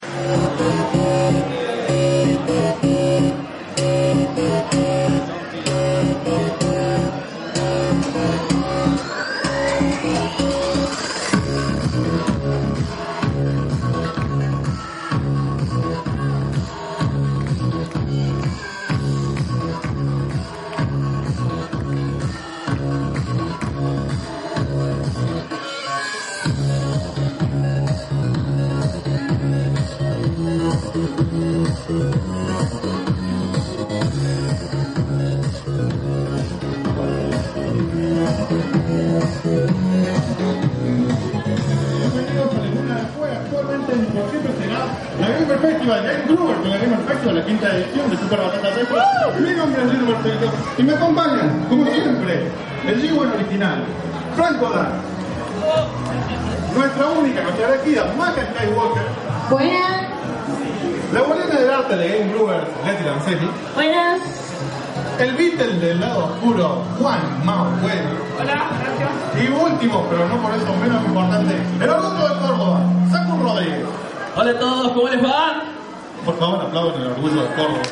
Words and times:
Thank 0.00 1.52
you. 1.52 1.57
Y 50.78 50.82
me 50.82 50.92
acompañan, 50.94 51.66
como 51.68 51.84
siempre, 51.86 52.48
el 52.86 53.02
G1 53.02 53.34
original, 53.34 53.84
Franco 54.36 54.70
Dan, 54.70 54.92
nuestra 56.74 57.06
única, 57.08 57.42
nuestra 57.42 57.74
elegida, 57.74 58.12
Maca 58.16 58.42
Skywalker, 58.54 59.02
Buenas, 59.50 60.02
la 61.12 61.22
bolena 61.22 61.54
del 61.56 61.70
arte 61.70 61.96
de 61.96 62.18
Game 62.18 62.32
Gruber, 62.32 62.60
Leti 62.86 63.04
Lancelli, 63.04 63.50
buenas. 63.74 64.20
el 65.18 65.34
Beatle 65.34 65.80
del 65.80 66.00
lado 66.00 66.26
oscuro, 66.26 66.82
Juan 67.00 67.44
Mao 67.44 67.64
Bueno. 67.82 68.10
Hola, 68.40 68.70
gracias. 68.80 69.42
Y 69.42 69.48
último, 69.52 70.06
pero 70.08 70.28
no 70.28 70.36
por 70.36 70.54
eso 70.54 70.72
menos 70.80 71.04
importante, 71.04 71.54
el 71.80 71.90
orgullo 71.90 72.28
de 72.28 72.40
Córdoba, 72.40 72.80
Saku 73.10 73.42
Rodríguez. 73.42 73.84
Hola 74.36 74.50
a 74.52 74.58
todos, 74.60 74.92
¿cómo 74.92 75.08
les 75.08 75.24
va? 75.24 75.62
Por 76.24 76.38
favor, 76.38 76.60
aplaudan 76.62 77.00
el 77.00 77.06
orgullo 77.08 77.42
de 77.42 77.48
Córdoba. 77.48 77.82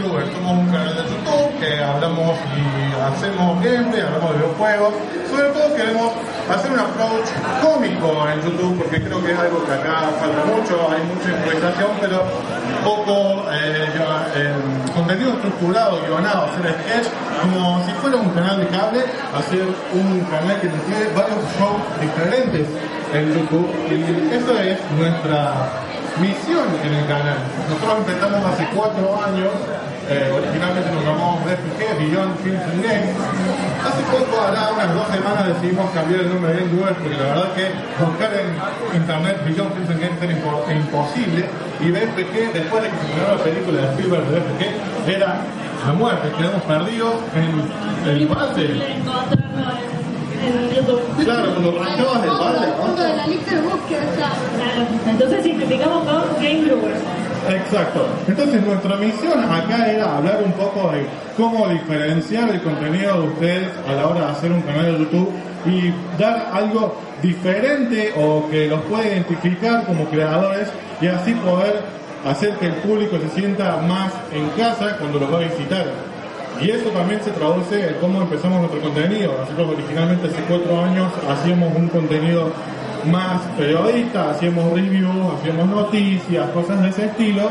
Nosotros 0.00 0.28
somos 0.34 0.58
un 0.58 0.66
canal 0.66 0.94
de 0.96 1.02
YouTube 1.02 1.60
que 1.60 1.82
hablamos 1.82 2.36
y 2.56 2.64
hacemos 3.00 3.62
gameplay, 3.62 4.02
hablamos 4.02 4.30
de 4.32 4.38
videojuegos. 4.38 4.94
Sobre 5.30 5.48
todo 5.50 5.74
queremos 5.76 6.12
hacer 6.50 6.70
un 6.72 6.78
approach 6.78 7.28
cómico 7.62 8.28
en 8.28 8.42
YouTube 8.42 8.78
porque 8.78 9.02
creo 9.02 9.22
que 9.24 9.32
es 9.32 9.38
algo 9.38 9.64
que 9.64 9.72
acá 9.72 10.10
falta 10.18 10.44
mucho, 10.46 10.88
hay 10.90 11.02
mucha 11.04 11.30
improvisación, 11.30 11.90
pero 12.00 12.22
poco 12.84 13.46
eh, 13.52 13.88
eh, 14.36 14.54
contenido 14.94 15.32
estructurado, 15.32 16.00
guionado, 16.06 16.46
hacer 16.46 16.74
sketch, 16.82 17.08
como 17.42 17.84
si 17.84 17.92
fuera 17.92 18.16
un 18.16 18.30
canal 18.30 18.60
de 18.60 18.68
cable, 18.68 19.00
hacer 19.34 19.62
un 19.92 20.20
canal 20.30 20.60
que 20.60 20.68
tiene 20.68 21.06
varios 21.14 21.38
shows 21.58 21.82
diferentes 22.00 22.66
en 23.12 23.34
YouTube. 23.34 23.70
Y 23.90 24.34
eso 24.34 24.58
es 24.58 24.78
nuestra 24.98 25.83
misión 26.20 26.66
en 26.84 26.94
el 26.94 27.06
canal. 27.06 27.38
Nosotros 27.68 27.98
empezamos 28.06 28.44
hace 28.52 28.66
cuatro 28.74 29.18
años, 29.24 29.50
eh, 30.08 30.30
originalmente 30.36 30.90
nos 30.92 31.02
llamamos 31.04 31.44
BFG, 31.44 31.80
Beyond 31.98 32.36
Films 32.44 32.62
and 32.62 32.82
Games. 32.84 33.16
Hace 33.84 34.02
poco, 34.12 34.40
ahora 34.40 34.70
unas 34.74 34.94
dos 34.94 35.06
semanas 35.08 35.46
decidimos 35.48 35.90
cambiar 35.90 36.20
el 36.20 36.28
nombre 36.28 36.52
de 36.54 36.68
Doers 36.68 36.96
porque 36.98 37.16
la 37.16 37.24
verdad 37.34 37.48
que 37.56 37.64
buscar 38.04 38.30
en 38.34 38.96
internet 39.00 39.36
Beyond 39.44 39.72
Films 39.74 39.90
and 39.90 40.00
Games 40.00 40.22
era 40.22 40.32
impo- 40.32 40.64
imposible 40.76 41.44
y 41.80 41.90
BFG, 41.90 42.52
después 42.52 42.82
de 42.82 42.88
que 42.90 42.96
se 42.96 43.04
estrenó 43.10 43.28
la 43.36 43.42
película 43.42 43.80
de 43.80 43.86
Spielberg 43.94 44.24
de 44.28 44.40
BFG, 44.40 45.08
era 45.16 45.36
la 45.86 45.92
muerte, 45.92 46.28
quedamos 46.38 46.62
perdidos 46.62 47.14
en 47.34 48.08
el 48.08 48.26
balde. 48.28 48.64
En, 50.46 50.74
YouTube. 50.74 51.24
Claro, 51.24 51.52
cuando 51.52 51.80
arrancabas 51.80 52.22
del 52.22 52.30
balde, 52.30 52.66
¿no? 52.66 52.86
Fondo 52.86 53.02
de 53.02 53.16
la 53.16 53.26
lista 53.26 53.54
de 53.54 53.60
búsqueda 53.62 54.02
está. 54.04 54.30
Claro. 54.56 54.88
Entonces 55.06 55.42
simplificamos 55.44 56.04
con 56.04 56.42
Game 56.42 56.64
Growers. 56.64 57.00
Exacto. 57.48 58.06
Entonces 58.26 58.62
nuestra 58.64 58.96
misión 58.96 59.44
acá 59.44 59.90
era 59.90 60.16
hablar 60.16 60.42
un 60.44 60.52
poco 60.52 60.90
de 60.92 61.06
cómo 61.36 61.68
diferenciar 61.68 62.48
el 62.50 62.62
contenido 62.62 63.20
de 63.20 63.28
ustedes 63.28 63.68
a 63.86 63.92
la 63.92 64.08
hora 64.08 64.20
de 64.20 64.32
hacer 64.32 64.52
un 64.52 64.62
canal 64.62 64.86
de 64.86 64.98
YouTube 64.98 65.30
y 65.66 65.92
dar 66.18 66.50
algo 66.52 66.96
diferente 67.22 68.12
o 68.16 68.48
que 68.50 68.68
los 68.68 68.80
pueda 68.82 69.06
identificar 69.06 69.84
como 69.86 70.04
creadores 70.06 70.68
y 71.00 71.06
así 71.06 71.32
poder 71.34 71.82
hacer 72.26 72.54
que 72.56 72.66
el 72.66 72.74
público 72.74 73.18
se 73.18 73.28
sienta 73.40 73.76
más 73.82 74.12
en 74.32 74.48
casa 74.50 74.96
cuando 74.98 75.18
los 75.18 75.32
va 75.32 75.38
a 75.38 75.40
visitar. 75.40 76.13
Y 76.60 76.70
eso 76.70 76.88
también 76.90 77.20
se 77.22 77.30
traduce 77.32 77.88
en 77.88 77.94
cómo 78.00 78.22
empezamos 78.22 78.60
nuestro 78.60 78.80
contenido. 78.80 79.32
Nosotros 79.40 79.70
originalmente 79.76 80.28
hace 80.28 80.42
cuatro 80.48 80.80
años 80.82 81.12
hacíamos 81.28 81.74
un 81.76 81.88
contenido 81.88 82.50
más 83.10 83.40
periodista, 83.58 84.30
hacíamos 84.30 84.72
reviews, 84.72 85.34
hacíamos 85.38 85.66
noticias, 85.68 86.48
cosas 86.50 86.80
de 86.82 86.88
ese 86.88 87.04
estilo. 87.06 87.50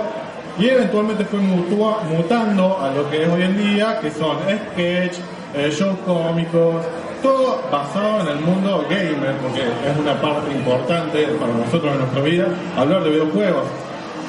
Y 0.58 0.68
eventualmente 0.70 1.26
fue 1.26 1.40
mutua- 1.40 2.02
mutando 2.10 2.80
a 2.80 2.92
lo 2.92 3.10
que 3.10 3.24
es 3.24 3.30
hoy 3.30 3.42
en 3.42 3.58
día, 3.58 4.00
que 4.00 4.12
son 4.12 4.38
sketch, 4.74 5.18
eh, 5.56 5.70
shows 5.72 5.98
cómicos, 6.06 6.76
todo 7.22 7.60
basado 7.72 8.22
en 8.22 8.28
el 8.38 8.40
mundo 8.44 8.86
gamer, 8.90 9.36
porque 9.42 9.62
es 9.62 9.98
una 10.00 10.14
parte 10.22 10.52
importante 10.52 11.26
para 11.40 11.54
nosotros 11.54 11.92
en 11.94 12.00
nuestra 12.00 12.22
vida, 12.22 12.48
hablar 12.78 13.04
de 13.04 13.10
videojuegos. 13.12 13.64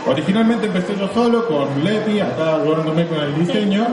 Originalmente 0.07 0.67
empecé 0.67 0.95
yo 0.99 1.09
solo 1.15 1.47
con 1.47 1.83
Leti, 1.83 2.21
acá 2.21 2.57
ayudándome 2.57 3.07
con 3.07 3.21
el 3.21 3.35
diseño. 3.47 3.87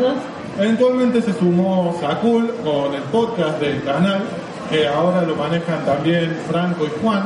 Eventualmente 0.61 1.23
se 1.23 1.33
sumó 1.33 1.97
Sakul 1.99 2.53
con 2.63 2.93
el 2.93 3.01
podcast 3.11 3.59
del 3.59 3.83
canal, 3.83 4.21
que 4.69 4.87
ahora 4.87 5.23
lo 5.23 5.35
manejan 5.35 5.83
también 5.85 6.37
Franco 6.47 6.85
y 6.85 7.01
Juan. 7.01 7.23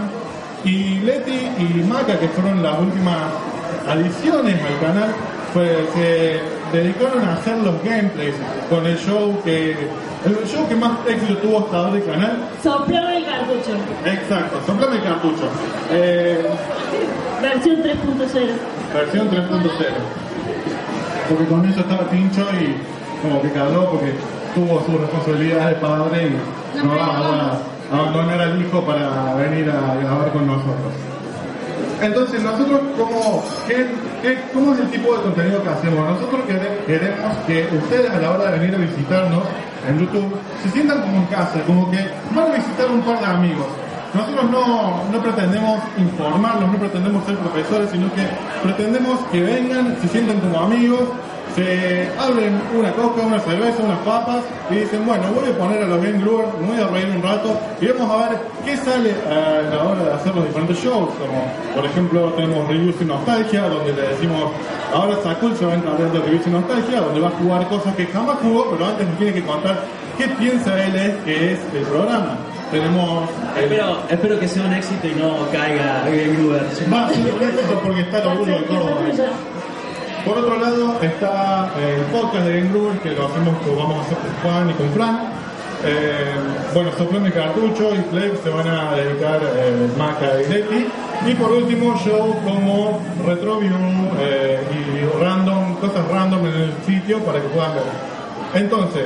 Y 0.64 1.00
Leti 1.00 1.50
y 1.60 1.84
Maca, 1.84 2.18
que 2.18 2.30
fueron 2.30 2.64
las 2.64 2.80
últimas 2.80 3.18
adiciones 3.90 4.56
al 4.64 4.80
canal, 4.80 5.10
pues 5.54 5.70
se 5.94 6.40
dedicaron 6.72 7.26
a 7.26 7.34
hacer 7.34 7.58
los 7.58 7.76
gameplays 7.84 8.36
con 8.70 8.86
el 8.86 8.98
show 8.98 9.38
que 9.44 9.72
el 10.26 10.48
show 10.48 10.66
que 10.70 10.76
más 10.76 10.92
éxito 11.06 11.38
tuvo 11.40 11.60
hasta 11.60 11.78
ahora 11.78 11.98
el 11.98 12.06
canal. 12.06 12.38
Soplar 12.64 13.16
el 13.16 13.26
cartucho. 13.26 13.72
Exacto, 14.06 14.62
soplame 14.66 14.96
el 14.96 15.04
cartucho. 15.04 15.50
Eh, 15.92 16.50
Versión 17.42 17.84
3.0. 17.84 18.48
versión 18.94 19.30
3.0. 19.30 19.70
Porque 21.28 21.46
con 21.46 21.66
eso 21.66 21.82
estaba 21.82 22.10
pincho 22.10 22.42
y 22.54 22.95
como 23.22 23.42
que 23.42 23.52
caló 23.52 23.90
porque 23.92 24.14
tuvo 24.54 24.82
su 24.86 24.98
responsabilidad 24.98 25.70
de 25.70 25.76
padre 25.76 26.28
y 26.28 26.84
no 26.86 26.96
va 26.96 27.06
a 27.06 27.98
abandonar 27.98 28.42
al 28.42 28.62
hijo 28.62 28.82
para 28.82 29.34
venir 29.36 29.70
a 29.70 29.96
grabar 29.96 30.32
con 30.32 30.48
nosotros. 30.48 30.94
Entonces, 32.02 32.42
nosotros, 32.44 32.80
¿cómo, 32.98 33.44
qué, 33.68 33.88
qué- 34.22 34.38
¿cómo 34.54 34.74
es 34.74 34.80
el 34.80 34.90
tipo 34.92 35.16
de 35.16 35.22
contenido 35.24 35.64
que 35.64 35.70
hacemos? 35.70 36.10
Nosotros 36.10 36.42
quere- 36.48 36.84
queremos 36.86 37.38
que 37.48 37.68
ustedes 37.78 38.12
a 38.12 38.20
la 38.20 38.32
hora 38.32 38.52
de 38.52 38.60
venir 38.60 38.76
a 38.76 38.78
visitarnos 38.80 39.44
en 39.88 40.00
YouTube 40.00 40.36
se 40.64 40.70
sientan 40.72 41.02
como 41.02 41.18
en 41.18 41.26
casa, 41.28 41.62
como 41.66 41.90
que 41.92 42.00
van 42.36 42.52
a 42.52 42.56
visitar 42.56 42.90
un 42.92 43.02
par 43.02 43.20
de 43.20 43.26
amigos. 43.26 43.66
Nosotros 44.14 44.50
no, 44.50 45.04
no 45.12 45.20
pretendemos 45.22 45.80
informarlos, 45.98 46.72
no 46.72 46.78
pretendemos 46.80 47.26
ser 47.26 47.36
profesores, 47.38 47.90
sino 47.92 48.08
que 48.14 48.24
pretendemos 48.64 49.20
que 49.32 49.42
vengan, 49.42 49.96
se 50.02 50.08
sientan 50.08 50.40
como 50.40 50.60
amigos, 50.60 51.02
se 51.56 52.10
abren 52.20 52.62
una 52.78 52.92
coca, 52.92 53.22
una 53.22 53.40
cerveza, 53.40 53.82
unas 53.82 54.00
papas 54.00 54.44
y 54.70 54.76
dicen, 54.76 55.06
bueno, 55.06 55.24
voy 55.34 55.50
a 55.50 55.58
poner 55.58 55.84
a 55.84 55.88
los 55.88 56.04
Game 56.04 56.20
Growers, 56.20 56.50
me 56.60 56.68
voy 56.68 56.82
a 56.82 56.88
reír 56.88 57.16
un 57.16 57.24
rato 57.24 57.58
y 57.80 57.88
vamos 57.88 58.12
a 58.12 58.30
ver 58.30 58.40
qué 58.66 58.78
sale 58.78 59.16
a 59.30 59.62
la 59.74 59.84
hora 59.84 60.04
de 60.04 60.14
hacer 60.14 60.36
los 60.36 60.46
diferentes 60.46 60.78
shows, 60.84 61.10
como 61.16 61.48
por 61.74 61.86
ejemplo 61.86 62.34
tenemos 62.34 62.68
Reviews 62.68 62.96
y 63.00 63.06
Nostalgia, 63.06 63.70
donde 63.70 63.94
le 63.94 64.02
decimos, 64.02 64.52
ahora 64.94 65.16
Sakul 65.24 65.56
se 65.56 65.66
va 65.66 65.74
a 65.74 65.76
encargar 65.76 66.12
de 66.12 66.20
Reviews 66.20 66.48
y 66.48 66.50
Nostalgia, 66.50 67.00
donde 67.00 67.20
va 67.22 67.30
a 67.30 67.32
jugar 67.32 67.68
cosas 67.70 67.96
que 67.96 68.06
jamás 68.08 68.38
jugó, 68.42 68.72
pero 68.72 68.86
antes 68.88 69.08
nos 69.08 69.18
tiene 69.18 69.34
que 69.34 69.44
contar 69.44 69.80
qué 70.18 70.28
piensa 70.28 70.84
él 70.84 70.96
es 70.96 71.16
que 71.24 71.54
es 71.54 71.60
el 71.74 71.84
programa. 71.84 72.38
tenemos 72.70 73.30
el... 73.56 73.64
Espero, 73.64 73.98
espero 74.10 74.40
que 74.40 74.48
sea 74.48 74.64
un 74.66 74.74
éxito 74.74 75.08
y 75.08 75.16
no 75.16 75.50
caiga 75.52 76.04
Game 76.06 76.36
Gruber. 76.38 76.66
Va 76.92 77.06
a 77.06 77.10
ser 77.10 77.34
un 77.34 77.44
éxito 77.44 77.80
porque 77.82 78.02
está 78.02 78.20
el 78.20 78.28
orgullo 78.28 78.60
de 78.60 78.66
Córdoba. 78.66 79.02
Por 80.26 80.40
otro 80.40 80.60
lado 80.60 81.00
está 81.02 81.70
el 81.80 82.02
podcast 82.06 82.46
de 82.46 82.60
Game 82.60 82.72
Gruber 82.72 82.98
que 83.00 83.12
lo 83.12 83.28
hacemos, 83.28 83.64
lo 83.66 83.76
vamos 83.76 84.00
a 84.00 84.02
hacer 84.02 84.18
con 84.18 84.32
Juan 84.42 84.70
y 84.72 84.74
con 84.74 84.90
Fran. 84.90 85.20
Eh, 85.84 86.34
bueno, 86.74 86.92
Soplón 86.98 87.26
de 87.26 87.32
Cartucho 87.32 87.94
y 87.94 88.00
Flex 88.10 88.40
se 88.40 88.50
van 88.50 88.68
a 88.68 88.96
dedicar 88.96 89.40
eh, 89.44 89.88
Maca 89.96 90.42
y 90.42 90.52
Leti. 90.52 90.88
Y 91.28 91.36
por 91.36 91.52
último, 91.52 91.96
show 92.04 92.36
como 92.44 93.00
Retroview 93.24 93.76
eh, 94.20 94.62
y 94.74 95.24
random, 95.24 95.76
cosas 95.76 96.08
random 96.08 96.48
en 96.48 96.54
el 96.54 96.74
sitio 96.88 97.20
para 97.20 97.40
que 97.40 97.48
puedan 97.50 97.76
ver. 97.76 97.84
Entonces, 98.56 99.06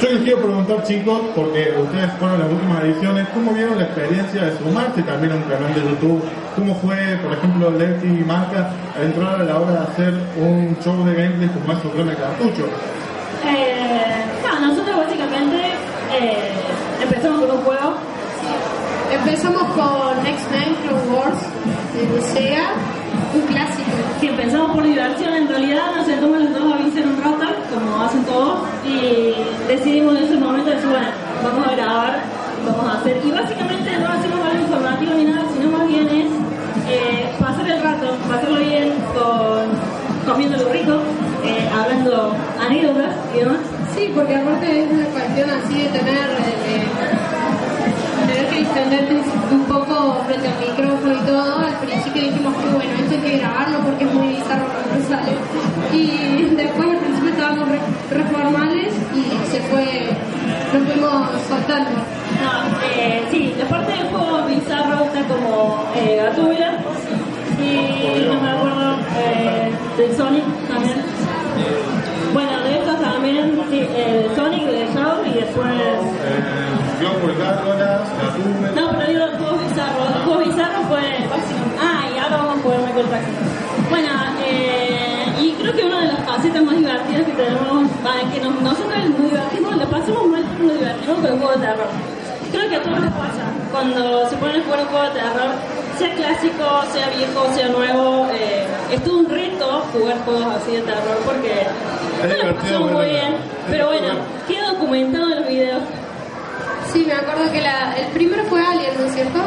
yo 0.00 0.10
les 0.10 0.22
quiero 0.22 0.38
preguntar 0.42 0.82
chicos, 0.84 1.20
porque 1.34 1.74
ustedes 1.80 2.12
fueron 2.18 2.38
las 2.38 2.50
últimas 2.50 2.84
ediciones, 2.84 3.28
¿cómo 3.34 3.52
vieron 3.52 3.78
la 3.78 3.84
experiencia 3.84 4.44
de 4.44 4.58
sumarse 4.58 5.02
también 5.02 5.32
a 5.32 5.36
un 5.36 5.42
canal 5.42 5.74
de 5.74 5.80
YouTube? 5.82 6.22
¿Cómo 6.54 6.74
fue, 6.76 6.96
por 7.22 7.32
ejemplo, 7.32 7.70
Leti 7.70 8.06
y 8.06 8.24
Marca 8.24 8.70
a 8.96 9.02
entrar 9.02 9.40
a 9.40 9.44
la 9.44 9.58
hora 9.58 9.72
de 9.72 9.78
hacer 9.78 10.14
un 10.36 10.76
show 10.82 11.04
de 11.04 11.14
gameplay 11.14 11.48
como 11.48 11.72
es 11.72 11.78
Soplón 11.82 12.08
de 12.08 12.14
Cartucho? 12.14 12.66
Eh, 13.46 14.24
no, 14.42 14.68
nosotros 14.68 14.96
básicamente 14.96 15.56
eh, 16.12 16.50
empezamos 17.02 17.40
con 17.40 17.50
un 17.50 17.62
juego. 17.62 17.94
Empezamos 19.12 19.62
con 19.74 20.26
X-Men 20.26 20.74
Clone 20.82 21.16
Wars 21.16 21.38
de 21.94 22.20
Sega, 22.22 22.72
un 23.34 23.40
clásico. 23.42 23.90
Si 24.20 24.28
empezamos 24.28 24.72
por 24.72 24.84
diversión, 24.84 25.34
en 25.34 25.48
realidad 25.48 25.96
nos 25.96 26.06
sentamos 26.06 26.40
los 26.40 26.54
dos 26.54 26.72
a 26.72 26.76
vencer 26.76 27.06
un 27.06 27.22
rato, 27.22 27.46
como 27.72 28.02
hacen 28.02 28.24
todos, 28.24 28.60
y 28.84 29.34
decidimos 29.66 30.16
en 30.16 30.24
ese 30.24 30.36
momento 30.36 30.70
decir, 30.70 30.88
bueno, 30.88 31.08
vamos 31.42 31.66
a 31.66 31.72
grabar, 31.72 32.20
vamos 32.66 32.94
a 32.94 33.00
hacer. 33.00 33.20
Y 33.24 33.30
básicamente 33.30 33.98
no 33.98 34.08
hacemos 34.08 34.40
algo 34.40 34.62
informativo 34.62 35.14
ni 35.14 35.24
nada, 35.24 35.44
sino 35.54 35.70
más 35.70 35.86
bien 35.86 36.08
es 36.08 36.26
eh, 36.88 37.32
pasar 37.40 37.68
el 37.68 37.82
rato, 37.82 38.16
pasarlo 38.28 38.58
bien, 38.60 38.94
con, 39.14 39.68
comiendo 40.26 40.56
lo 40.56 40.68
rico, 40.70 40.94
eh, 41.44 41.68
hablando 41.72 42.34
anécdotas 42.60 43.14
y 43.34 43.38
demás. 43.40 43.58
Sí, 43.94 44.12
porque 44.14 44.36
aparte 44.36 44.84
es 44.84 44.90
una 44.90 45.04
cuestión 45.06 45.50
así 45.50 45.82
de 45.82 45.88
tener, 45.88 46.30
eh, 46.30 46.86
tener 48.26 48.48
que 48.48 48.58
distenderte 48.58 49.14
un 49.50 49.64
poco 49.64 50.22
frente 50.26 50.48
al 50.48 50.60
micrófono 50.60 51.14
y 51.14 51.26
todo. 51.26 51.58
Al 51.58 51.78
principio 51.78 52.22
dijimos 52.22 52.54
que 52.56 52.68
bueno, 52.68 52.92
esto 53.00 53.14
hay 53.14 53.30
que 53.30 53.38
grabarlo 53.38 53.78
porque 53.80 54.04
es 54.04 54.14
muy 54.14 54.28
bizarro 54.28 54.66
cuando 54.66 55.08
sale. 55.08 55.32
Y 55.92 56.54
después 56.56 56.88
al 57.48 57.54
principio 57.54 57.68
estábamos 57.68 57.68
re, 57.68 57.78
re 58.10 58.24
formales 58.24 58.94
y 59.14 59.50
se 59.50 59.60
fue, 59.62 60.10
nos 60.72 60.92
fuimos 60.92 61.30
soltando. 61.48 61.90
No, 61.90 62.52
eh, 62.94 63.22
sí, 63.30 63.54
la 63.58 63.64
parte 63.66 63.92
del 63.92 64.06
juego 64.08 64.46
bizarro 64.46 65.04
está 65.04 65.22
como 65.22 65.84
eh, 65.96 66.16
Gatúbela 66.22 66.78
y 67.60 68.26
no 68.26 68.40
me 68.40 68.50
acuerdo 68.50 68.96
eh, 69.18 69.72
del 69.96 70.16
Sonic 70.16 70.44
también. 70.68 71.02
Bueno, 72.32 72.62
de 72.62 72.78
estos 72.78 73.00
también, 73.00 73.60
sí, 73.70 73.88
el 73.96 74.36
Sonic 74.36 74.64
de 74.66 74.86
Shadow 74.94 75.24
y 75.24 75.34
después. 75.34 75.72
Eh, 75.72 77.00
Global 77.00 77.36
Gárgolas, 77.38 78.08
Gatúbela... 78.20 78.80
No, 78.80 78.98
pero 78.98 79.08
digo 79.08 79.24
el 79.24 79.38
juego 79.38 79.58
bizarro. 79.58 80.06
El 80.06 80.22
juego 80.24 80.40
bizarro 80.40 80.82
fue. 80.88 81.00
Ah, 81.80 82.08
y 82.14 82.18
ahora 82.18 82.36
vamos 82.36 82.58
a 82.58 82.62
jugar 82.62 82.80
Michael 82.80 83.06
Jackson. 83.10 83.67
Divertidas 86.88 87.26
que 87.26 87.32
tenemos, 87.32 87.84
va, 88.04 88.32
que 88.32 88.40
nos, 88.40 88.60
nosotros 88.62 88.96
nos 89.18 89.30
divertimos, 89.30 89.76
lo 89.76 89.84
pasamos 89.90 90.26
mal, 90.28 90.44
pero 90.56 90.64
nos 90.68 90.78
divertimos 90.78 91.16
con 91.20 91.26
el 91.26 91.38
juego 91.38 91.52
de 91.52 91.66
terror. 91.66 91.88
Creo 92.52 92.68
que 92.70 92.76
a 92.76 92.82
todos 92.82 93.00
les 93.00 93.12
pasa. 93.12 93.44
Cuando 93.72 94.28
se 94.30 94.36
ponen 94.36 94.60
a 94.60 94.64
jugar 94.64 94.80
un 94.80 94.86
juego 94.86 95.04
de 95.04 95.10
terror, 95.20 95.50
sea 95.98 96.14
clásico, 96.14 96.64
sea 96.92 97.06
viejo, 97.16 97.40
sea 97.54 97.68
nuevo, 97.68 98.26
eh, 98.32 98.66
es 98.92 99.04
todo 99.04 99.18
un 99.18 99.28
reto 99.28 99.84
jugar 99.92 100.16
juegos 100.24 100.46
así 100.56 100.72
de 100.72 100.82
terror 100.82 101.18
porque 101.26 101.52
no 102.22 102.26
lo 102.28 102.34
divertido, 102.34 102.56
pasamos 102.80 102.92
muy 102.92 103.04
bien. 103.06 103.36
Pero 103.68 103.86
bueno, 103.88 104.06
divertido. 104.08 104.46
queda 104.48 104.68
documentado 104.72 105.24
en 105.30 105.36
los 105.40 105.46
videos. 105.48 105.82
Sí, 106.92 107.04
me 107.06 107.12
acuerdo 107.12 107.52
que 107.52 107.60
la- 107.60 107.92
el 107.98 108.06
primero 108.12 108.42
fue 108.44 108.64
Alien, 108.64 108.92
¿no 108.98 109.04
es 109.06 109.12
cierto? 109.14 109.40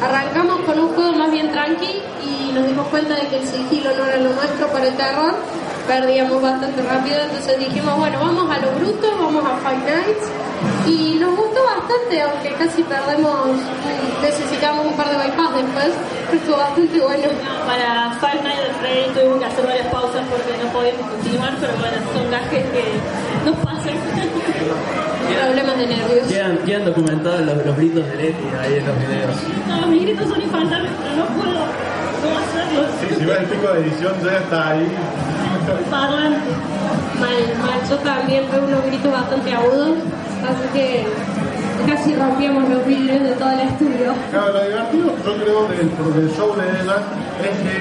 Arrancamos 0.00 0.60
con 0.60 0.78
un 0.78 0.88
juego 0.94 1.12
más 1.14 1.30
bien 1.32 1.50
tranqui 1.50 2.00
y 2.22 2.52
nos 2.52 2.64
dimos 2.66 2.86
cuenta 2.88 3.14
de 3.16 3.26
que 3.26 3.38
el 3.38 3.46
sigilo 3.48 3.90
no 3.96 4.04
era 4.04 4.18
lo 4.18 4.30
nuestro 4.34 4.68
para 4.68 4.86
el 4.86 4.94
terror. 4.94 5.34
Perdíamos 5.86 6.42
bastante 6.42 6.82
rápido, 6.82 7.16
entonces 7.22 7.58
dijimos, 7.58 7.96
bueno, 7.96 8.18
vamos 8.18 8.50
a 8.50 8.58
lo 8.58 8.72
bruto, 8.72 9.06
vamos 9.20 9.44
a 9.44 9.56
Five 9.62 9.84
Nights. 9.86 10.26
Y 10.86 11.18
nos 11.20 11.36
gustó 11.36 11.60
bastante, 11.64 12.22
aunque 12.22 12.52
casi 12.54 12.82
perdemos, 12.82 13.50
necesitamos 14.20 14.86
un 14.86 14.92
par 14.94 15.08
de 15.10 15.16
bypass 15.16 15.54
después, 15.54 15.90
pero 16.26 16.38
estuvo 16.38 16.56
bastante 16.56 17.00
bueno. 17.00 17.28
Para 17.66 18.18
Five 18.18 18.42
Nights 18.42 18.62
at 18.66 18.76
Freddy's 18.80 19.14
tuvimos 19.14 19.38
que 19.38 19.44
hacer 19.44 19.66
varias 19.66 19.86
pausas 19.88 20.22
porque 20.30 20.52
no 20.62 20.72
podíamos 20.72 21.06
continuar, 21.10 21.54
pero 21.60 21.72
bueno, 21.78 21.96
son 22.12 22.30
gajes 22.30 22.64
que 22.74 22.84
nos 23.46 23.56
pasan. 23.62 23.94
Problemas 25.36 25.78
de 25.78 25.86
nervios. 25.86 26.26
Quedan, 26.28 26.58
quedan 26.58 26.84
documentados 26.84 27.40
los, 27.42 27.66
los 27.66 27.76
gritos 27.76 28.06
de 28.08 28.16
Leti 28.16 28.44
ahí 28.60 28.74
en 28.74 28.86
los 28.86 28.98
videos. 28.98 29.36
No, 29.68 29.86
mis 29.86 30.02
gritos 30.02 30.28
son 30.28 30.40
infantiles, 30.40 30.90
pero 31.02 31.14
no 31.14 31.26
puedo 31.36 31.86
no 32.22 32.38
hacerlos. 32.38 32.86
Sí, 33.00 33.14
si 33.18 33.24
ves 33.24 33.38
el 33.38 33.46
pico 33.46 33.72
de 33.72 33.80
edición 33.80 34.14
ya 34.24 34.38
está 34.38 34.68
ahí. 34.70 34.86
Parlante. 35.90 36.50
Mal, 37.20 38.02
también 38.04 38.46
tuve 38.46 38.60
unos 38.66 38.84
gritos 38.86 39.12
bastante 39.12 39.54
agudos, 39.54 39.98
así 40.44 40.68
que 40.72 41.06
casi 41.86 42.14
rompíamos 42.14 42.68
los 42.68 42.86
vidrios 42.86 43.22
de 43.22 43.32
todo 43.32 43.50
el 43.50 43.60
estudio. 43.60 44.14
Claro, 44.30 44.52
lo 44.52 44.64
divertido 44.64 45.12
yo 45.24 45.36
creo 45.36 45.68
del, 45.68 46.30
show 46.34 46.54
de 46.56 46.64
ellas 46.82 47.02
es 47.42 47.56
que 47.62 47.76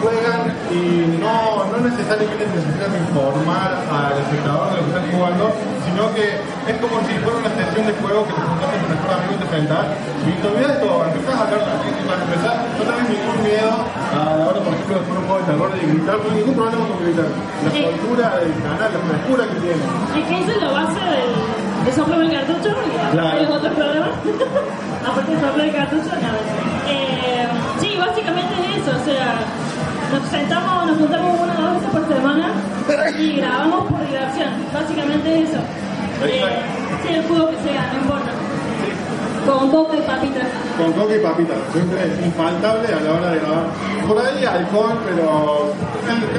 juegan 0.00 0.52
y 0.70 1.18
no, 1.20 1.64
no 1.72 1.88
necesariamente 1.88 2.46
necesitan 2.46 2.92
informar 3.08 3.80
al 3.90 4.18
espectador 4.18 4.70
de 4.70 4.76
lo 4.76 4.82
que 4.82 4.88
están 4.88 5.12
jugando, 5.12 5.52
sino 5.96 6.12
que 6.12 6.28
es 6.28 6.76
como 6.76 7.00
si 7.08 7.14
fuera 7.24 7.40
una 7.40 7.52
sesión 7.56 7.86
de 7.88 7.92
juego 8.04 8.20
que 8.28 8.32
te 8.36 8.42
juntás 8.44 8.68
con 8.68 8.88
mejor 8.92 9.10
amigo 9.16 9.32
y 9.32 9.40
te 9.40 9.48
sentás 9.48 9.84
y 10.28 10.30
te 10.36 10.44
olvidas 10.44 10.72
de 10.76 10.78
todo, 10.84 10.96
empezás 11.08 11.32
a 11.32 11.42
hablar 11.48 11.60
también 11.64 11.92
y 11.96 12.04
vas 12.04 12.20
a 12.20 12.24
empezar, 12.28 12.54
no 12.76 12.82
tenés 12.84 13.06
ningún 13.16 13.38
miedo 13.40 13.72
a 14.12 14.18
la 14.36 14.44
hora, 14.44 14.60
por 14.60 14.72
ejemplo, 14.76 14.92
de 14.92 15.02
jugar 15.08 15.16
un 15.16 15.24
juego 15.24 15.40
de 15.40 15.46
terror 15.48 15.68
y 15.72 15.80
gritar, 15.88 16.16
no 16.20 16.26
hay 16.28 16.36
ningún 16.36 16.56
problema 16.60 16.84
con 16.84 16.98
gritar. 17.00 17.28
La 17.64 17.70
Sí. 17.72 17.80
soltura 17.80 18.26
del 18.44 18.52
canal, 18.60 18.88
la 18.92 19.00
frescura 19.08 19.42
que 19.48 19.56
tiene. 19.64 19.82
Es 20.20 20.24
que 20.28 20.36
esa 20.44 20.52
es 20.52 20.60
la 20.60 20.70
base 20.76 21.00
del, 21.00 21.32
de 21.88 21.90
soplo 21.96 22.14
del 22.20 22.30
cartucho 22.36 22.70
y 22.76 22.90
Claro. 23.16 23.28
hay 23.32 23.44
otros 23.48 23.72
problemas. 23.72 24.12
Aparte 25.08 25.30
de 25.32 25.40
soplo 25.40 25.60
del 25.64 25.72
cartucho, 25.80 26.12
nada. 26.20 26.40
Eh, 26.92 27.48
sí, 27.80 27.88
básicamente 27.96 28.52
es 28.52 28.84
eso, 28.84 28.92
o 28.92 29.04
sea, 29.08 29.28
nos 30.12 30.22
sentamos, 30.28 30.92
nos 30.92 30.96
juntamos 31.00 31.40
una 31.40 31.54
o 31.56 31.62
dos 31.62 31.72
veces 31.80 31.88
por 31.88 32.04
semana 32.12 32.52
y 33.16 33.36
grabamos 33.40 33.80
por 33.88 34.00
diversión. 34.04 34.50
Básicamente 34.76 35.26
es 35.40 35.48
eso. 35.50 35.60
Eh, 36.22 36.42
sí, 37.06 37.14
el 37.14 37.22
juego 37.24 37.50
que 37.50 37.56
sea, 37.68 37.92
no 37.92 38.00
importa. 38.00 38.30
Con 39.46 39.70
boca 39.70 39.96
y 39.96 40.00
papitas. 40.00 40.48
Con 40.76 40.92
coca 40.92 41.14
y 41.14 41.20
papitas, 41.20 41.56
siempre 41.72 42.04
es 42.04 42.26
infaltable 42.26 42.88
a 42.88 43.00
la 43.00 43.12
hora 43.12 43.30
de 43.30 43.38
grabar. 43.38 43.64
Por 44.08 44.18
ahí 44.18 44.44
alcohol, 44.44 44.98
pero 45.06 45.72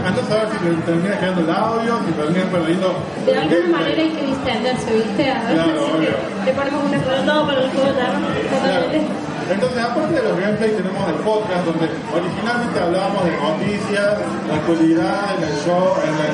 andás 0.05 0.31
a 0.31 0.35
ver 0.35 0.47
si 0.51 0.57
te 0.57 0.81
termina 0.91 1.17
quedando 1.19 1.41
el 1.41 1.49
audio, 1.49 1.99
si 2.05 2.11
terminas 2.11 2.45
perdiendo. 2.51 2.95
De 3.25 3.37
alguna 3.37 3.77
manera 3.77 4.01
hay 4.01 4.09
que 4.09 4.25
distenderse, 4.25 4.93
¿viste? 4.93 5.31
A 5.31 5.43
veces 5.43 5.63
Claro, 5.63 5.99
que 5.99 6.45
le 6.45 6.53
ponemos 6.53 6.83
Sobre 6.83 7.19
todo 7.25 7.47
para 7.47 7.61
el 7.61 7.69
juego 7.71 7.93
de. 7.93 9.26
Entonces, 9.49 9.79
aparte 9.79 10.13
de 10.13 10.23
los 10.27 10.35
gameplays, 10.35 10.75
tenemos 10.75 11.07
el 11.07 11.19
podcast 11.23 11.63
donde 11.63 11.87
originalmente 12.11 12.79
hablábamos 12.79 13.23
de 13.23 13.31
noticias, 13.31 14.19
la 14.43 14.55
actualidad 14.59 15.23
en 15.39 15.43
el 15.47 15.55
show, 15.63 15.95
en 16.03 16.11
la, 16.19 16.27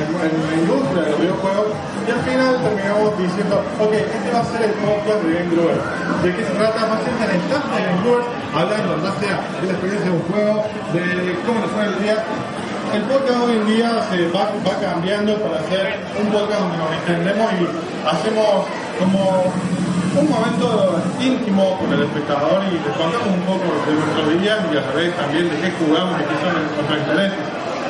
industria 0.58 1.02
de 1.04 1.10
los 1.14 1.20
videojuegos, 1.22 1.68
y 2.06 2.10
al 2.10 2.22
final 2.26 2.52
terminamos 2.58 3.14
diciendo, 3.22 3.62
ok, 3.78 3.94
este 3.94 4.30
va 4.34 4.42
a 4.42 4.46
ser 4.50 4.62
el 4.66 4.74
podcast 4.82 5.20
de 5.22 5.30
Game 5.30 5.50
Growers. 5.54 5.84
¿De 6.26 6.30
qué 6.34 6.42
se 6.42 6.54
trata? 6.58 6.80
Va 6.90 6.96
a 6.98 7.02
ser 7.06 7.30
el 7.30 7.42
staff 7.46 7.66
de 7.70 7.82
Game 7.86 8.02
Growers 8.02 8.28
hablando 8.50 8.92
ya 8.98 9.12
sea 9.22 9.38
de 9.62 9.66
la 9.68 9.74
experiencia 9.78 10.10
de 10.10 10.16
un 10.18 10.26
juego, 10.34 10.54
de 10.94 11.02
cómo 11.46 11.58
nos 11.62 11.70
fue 11.70 11.86
el 11.86 11.98
día. 12.02 12.18
El 12.98 13.02
podcast 13.10 13.40
hoy 13.46 13.58
en 13.58 13.66
día 13.68 13.90
se 14.10 14.30
va, 14.34 14.50
va 14.66 14.74
cambiando 14.82 15.38
para 15.38 15.62
hacer 15.62 16.02
un 16.18 16.28
podcast 16.34 16.60
donde 16.62 16.78
nos 16.78 16.92
extendemos 16.98 17.50
y 17.62 17.64
hacemos 18.10 18.66
como 18.98 19.54
un 20.16 20.30
momento 20.30 21.02
íntimo 21.20 21.78
con 21.80 21.92
el 21.94 22.04
espectador 22.04 22.62
y 22.70 22.74
les 22.74 22.82
contamos 22.84 23.18
un 23.26 23.42
poco 23.50 23.66
de 23.86 23.94
nuestros 23.98 24.42
días 24.42 24.60
y 24.72 24.78
a 24.78 24.82
la 24.82 24.94
vez 24.94 25.16
también 25.18 25.50
de 25.50 25.56
qué 25.58 25.72
jugamos 25.80 26.22
y 26.22 26.24
qué 26.24 26.36
son 26.38 26.54
nuestros 26.54 26.86
intereses. 27.00 27.40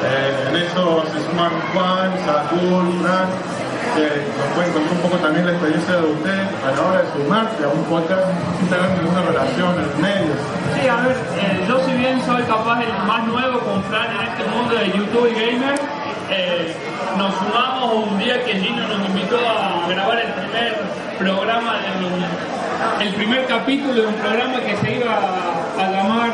Eh, 0.03 0.49
en 0.49 0.55
eso 0.55 1.03
se 1.11 1.19
suman 1.27 1.51
Juan, 1.71 2.11
Saúl, 2.25 2.87
que 3.95 4.07
nos 4.35 4.47
pueden 4.55 4.71
contar 4.73 4.93
un 4.93 5.03
poco 5.03 5.17
también 5.17 5.45
la 5.45 5.51
experiencia 5.53 5.95
de 5.95 6.07
ustedes 6.07 6.47
a 6.63 6.71
la 6.71 6.81
hora 6.81 6.97
de 7.03 7.07
sumarse 7.11 7.63
a 7.63 7.69
un 7.69 7.83
podcast 7.85 8.25
sin 8.59 8.67
tener 8.67 8.89
ninguna 8.99 9.21
relación 9.21 9.71
en 9.75 9.83
el 9.83 9.95
medio. 10.01 10.33
Sí, 10.75 10.87
a 10.87 10.97
ver, 11.03 11.17
eh, 11.39 11.65
yo 11.67 11.75
si 11.85 11.93
bien 11.93 12.19
soy 12.25 12.43
capaz 12.43 12.83
el 12.83 12.93
más 13.07 13.27
nuevo 13.27 13.59
con 13.59 13.83
Fran 13.83 14.07
en 14.15 14.21
este 14.31 14.43
mundo 14.47 14.75
de 14.75 14.85
YouTube 14.95 15.27
y 15.27 15.35
gamer, 15.35 15.79
eh, 16.31 16.75
nos 17.17 17.33
sumamos 17.35 18.07
un 18.11 18.17
día 18.19 18.43
que 18.43 18.53
Gino 18.59 18.87
nos 18.87 19.07
invitó 19.09 19.37
a 19.37 19.87
grabar 19.87 20.19
el 20.19 20.33
primer 20.33 20.75
programa 21.19 21.73
de, 22.99 23.05
el 23.05 23.13
primer 23.15 23.45
capítulo 23.45 23.93
de 23.93 24.07
un 24.07 24.13
programa 24.15 24.59
que 24.61 24.75
se 24.77 24.95
iba 24.97 25.11
a, 25.13 25.83
a 25.83 25.91
llamar 25.91 26.31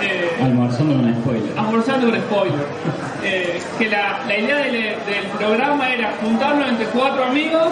eh, 0.00 0.30
Almorzando 0.42 0.94
con 0.94 1.14
spoiler. 1.22 1.58
almorzando 1.58 2.08
un 2.08 2.16
spoiler. 2.16 2.66
Eh, 3.24 3.62
que 3.78 3.88
la, 3.88 4.18
la 4.26 4.36
idea 4.36 4.56
del, 4.56 4.72
del 4.72 5.26
programa 5.38 5.88
era 5.88 6.12
juntarnos 6.20 6.70
entre 6.70 6.86
cuatro 6.86 7.22
amigos 7.22 7.68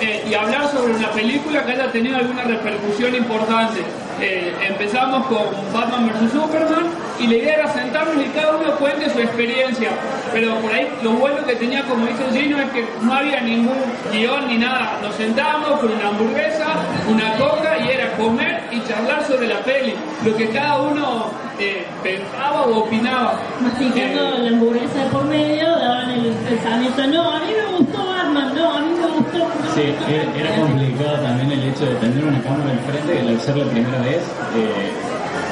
eh, 0.00 0.24
y 0.30 0.32
hablar 0.32 0.68
sobre 0.70 0.94
una 0.94 1.10
película 1.10 1.66
que 1.66 1.72
haya 1.72 1.90
tenido 1.90 2.18
alguna 2.18 2.44
repercusión 2.44 3.12
importante. 3.16 3.82
Empezamos 4.20 5.26
con 5.26 5.42
Batman 5.74 6.06
vs 6.06 6.30
Superman 6.30 6.86
y 7.22 7.26
la 7.28 7.34
idea 7.36 7.54
era 7.54 7.72
sentarnos 7.72 8.16
y 8.16 8.28
cada 8.30 8.56
uno 8.56 8.76
cuente 8.76 9.08
su 9.10 9.18
experiencia. 9.20 9.90
Pero 10.32 10.56
por 10.56 10.72
ahí 10.72 10.88
lo 11.02 11.12
bueno 11.12 11.44
que 11.46 11.54
tenía, 11.54 11.82
como 11.84 12.06
dice 12.06 12.24
Gino, 12.32 12.60
es 12.60 12.70
que 12.70 12.84
no 13.00 13.12
había 13.14 13.40
ningún 13.40 13.76
guion 14.12 14.48
ni 14.48 14.58
nada. 14.58 14.98
Nos 15.02 15.14
sentábamos 15.14 15.80
con 15.80 15.92
una 15.92 16.08
hamburguesa, 16.08 16.66
una 17.08 17.32
coca 17.36 17.78
y 17.78 17.90
era 17.90 18.12
comer 18.16 18.62
y 18.72 18.80
charlar 18.88 19.24
sobre 19.26 19.46
la 19.46 19.60
peli. 19.60 19.94
Lo 20.24 20.36
que 20.36 20.48
cada 20.48 20.82
uno 20.82 21.30
eh, 21.58 21.84
pensaba 22.02 22.62
o 22.62 22.80
opinaba. 22.84 23.38
Masticando 23.60 24.36
Eh, 24.36 24.38
la 24.42 24.48
hamburguesa 24.48 25.04
de 25.04 25.10
por 25.10 25.24
medio, 25.24 25.70
daban 25.78 26.10
el 26.10 26.32
pensamiento, 26.48 27.06
no, 27.06 27.30
a 27.30 27.38
mí 27.40 27.52
me 27.56 27.78
gustó 27.78 27.98
Batman, 28.04 28.54
no, 28.54 28.72
a 28.74 28.80
mí 28.80 28.90
me 29.00 29.06
gustó... 29.06 29.48
Sí, 29.74 29.94
era, 30.08 30.24
era 30.36 30.56
complicado 30.60 31.16
también 31.22 31.52
el 31.52 31.68
hecho 31.70 31.86
de 31.86 31.94
tener 31.96 32.24
una 32.24 32.42
cámara 32.42 32.72
enfrente, 32.72 33.20
al 33.20 33.40
ser 33.40 33.56
la 33.56 33.64
primera 33.70 33.98
vez, 34.00 34.22
eh, 34.56 34.90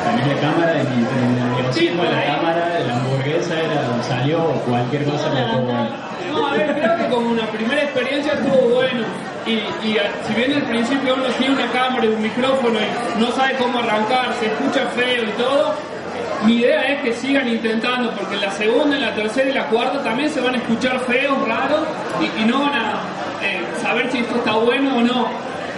también 0.05 0.29
la 0.29 0.41
cámara, 0.41 0.73
el 0.81 1.35
nerviosismo 1.37 2.03
de 2.03 2.11
la 2.11 2.25
cámara, 2.27 2.81
la 2.87 2.97
hamburguesa 2.97 3.55
era, 3.61 4.03
salió 4.03 4.39
cualquier 4.69 5.05
cosa 5.05 5.31
que. 5.31 5.41
No, 6.33 6.47
a 6.47 6.53
ver, 6.53 6.75
creo 6.75 6.97
que 6.97 7.07
como 7.15 7.31
una 7.31 7.47
primera 7.47 7.83
experiencia 7.83 8.33
estuvo 8.35 8.75
bueno. 8.75 9.05
Y, 9.47 9.53
y 9.87 9.99
a- 9.99 10.13
si 10.27 10.35
bien 10.35 10.53
al 10.55 10.63
principio 10.63 11.15
uno 11.15 11.25
tiene 11.39 11.55
una 11.55 11.67
cámara 11.73 12.05
y 12.05 12.09
un 12.09 12.23
micrófono 12.23 12.79
y 12.79 13.21
no 13.21 13.31
sabe 13.33 13.55
cómo 13.55 13.79
arrancar, 13.79 14.33
se 14.39 14.47
escucha 14.47 14.87
feo 14.95 15.25
y 15.25 15.33
todo, 15.33 15.75
mi 16.45 16.57
idea 16.57 16.83
es 16.93 17.01
que 17.03 17.13
sigan 17.15 17.49
intentando, 17.49 18.11
porque 18.13 18.35
en 18.35 18.43
la 18.43 18.51
segunda, 18.53 18.97
en 18.97 19.03
la 19.03 19.15
tercera 19.15 19.51
y 19.51 19.53
la 19.55 19.67
cuarta 19.67 20.03
también 20.03 20.31
se 20.31 20.41
van 20.41 20.55
a 20.55 20.59
escuchar 20.59 21.01
feos, 21.01 21.37
raros, 21.49 21.81
y, 22.21 22.43
y 22.43 22.45
no 22.45 22.61
van 22.61 22.75
a 22.75 22.93
eh, 23.43 23.61
saber 23.83 24.11
si 24.13 24.19
esto 24.19 24.37
está 24.37 24.53
bueno 24.53 24.99
o 24.99 25.01
no. 25.01 25.29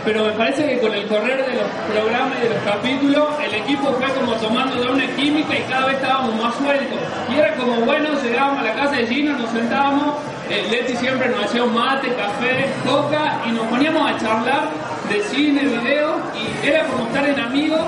Pero 0.05 0.25
me 0.25 0.33
parece 0.33 0.67
que 0.67 0.79
con 0.81 0.93
el 0.93 1.07
correr 1.07 1.47
de 1.47 1.55
los 1.55 1.69
programas 1.93 2.39
y 2.39 2.49
de 2.49 2.55
los 2.55 2.63
capítulos, 2.65 3.29
el 3.47 3.55
equipo 3.55 3.93
fue 3.93 4.09
como 4.19 4.33
tomando 4.35 4.83
de 4.83 4.91
una 4.91 5.07
química 5.15 5.57
y 5.57 5.63
cada 5.71 5.87
vez 5.87 5.95
estábamos 5.97 6.43
más 6.43 6.55
sueltos. 6.57 6.99
Y 7.33 7.39
era 7.39 7.55
como, 7.55 7.75
bueno, 7.87 8.09
llegábamos 8.21 8.61
a 8.61 8.63
la 8.65 8.75
casa 8.75 8.97
de 8.97 9.07
Gino, 9.07 9.39
nos 9.39 9.51
sentábamos, 9.51 10.17
eh, 10.51 10.67
Leti 10.71 10.97
siempre 10.97 11.29
nos 11.29 11.45
hacía 11.45 11.63
un 11.63 11.75
mate, 11.75 12.09
café, 12.15 12.67
coca, 12.85 13.41
y 13.49 13.53
nos 13.53 13.65
poníamos 13.67 14.11
a 14.11 14.19
charlar 14.19 14.69
de 15.09 15.21
cine, 15.23 15.63
video, 15.63 16.17
y 16.35 16.67
era 16.67 16.85
como 16.87 17.07
estar 17.07 17.29
en 17.29 17.39
amigos 17.39 17.81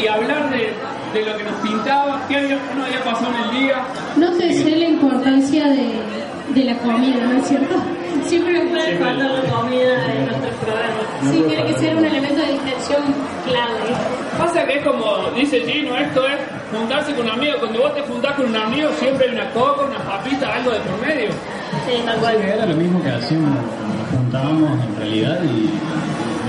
y 0.00 0.06
hablar 0.06 0.48
de, 0.50 0.72
de 1.12 1.26
lo 1.26 1.36
que 1.36 1.44
nos 1.44 1.54
pintaba, 1.60 2.20
qué 2.28 2.36
había, 2.36 2.58
había 2.84 3.04
pasado 3.04 3.32
en 3.34 3.50
el 3.50 3.66
día. 3.66 3.82
No 4.16 4.30
te 4.38 4.54
sé 4.54 4.70
la 4.76 4.84
importancia 4.86 5.64
de, 5.66 5.92
de 6.54 6.64
la 6.64 6.78
comida, 6.78 7.24
¿no 7.26 7.40
es 7.40 7.48
cierto? 7.48 7.74
Siempre 8.26 8.52
me 8.52 8.70
Puede 8.70 8.96
faltar 8.98 9.30
la 9.30 9.50
comida 9.50 10.12
en 10.14 10.26
nuestros 10.26 10.54
programas. 10.54 11.06
Sí, 11.30 11.44
tiene 11.46 11.64
que 11.66 11.74
ser 11.74 11.96
un 11.96 12.04
elemento 12.04 12.40
de 12.40 12.52
distensión 12.52 13.02
clave. 13.44 13.80
Pasa 14.38 14.64
que 14.64 14.78
es 14.78 14.86
como 14.86 15.30
dice 15.36 15.60
Gino, 15.60 15.96
esto 15.96 16.26
es 16.26 16.38
juntarse 16.72 17.14
con 17.14 17.28
amigos. 17.28 17.56
Cuando 17.60 17.80
vos 17.80 17.94
te 17.94 18.00
juntás 18.02 18.32
con 18.34 18.46
un 18.46 18.56
amigo, 18.56 18.88
siempre 18.98 19.28
hay 19.28 19.34
una 19.34 19.50
coca, 19.50 19.84
una 19.84 19.98
papita, 19.98 20.54
algo 20.54 20.70
de 20.70 20.80
por 20.80 21.06
medio. 21.06 21.30
Sí, 21.86 22.02
tal 22.04 22.18
cual. 22.18 22.36
Era 22.36 22.66
lo 22.66 22.76
mismo 22.76 23.02
que 23.02 23.10
hacíamos, 23.10 23.50
nos 23.50 24.08
juntábamos 24.10 24.70
en 24.84 24.96
realidad 24.96 25.38
y 25.44 25.70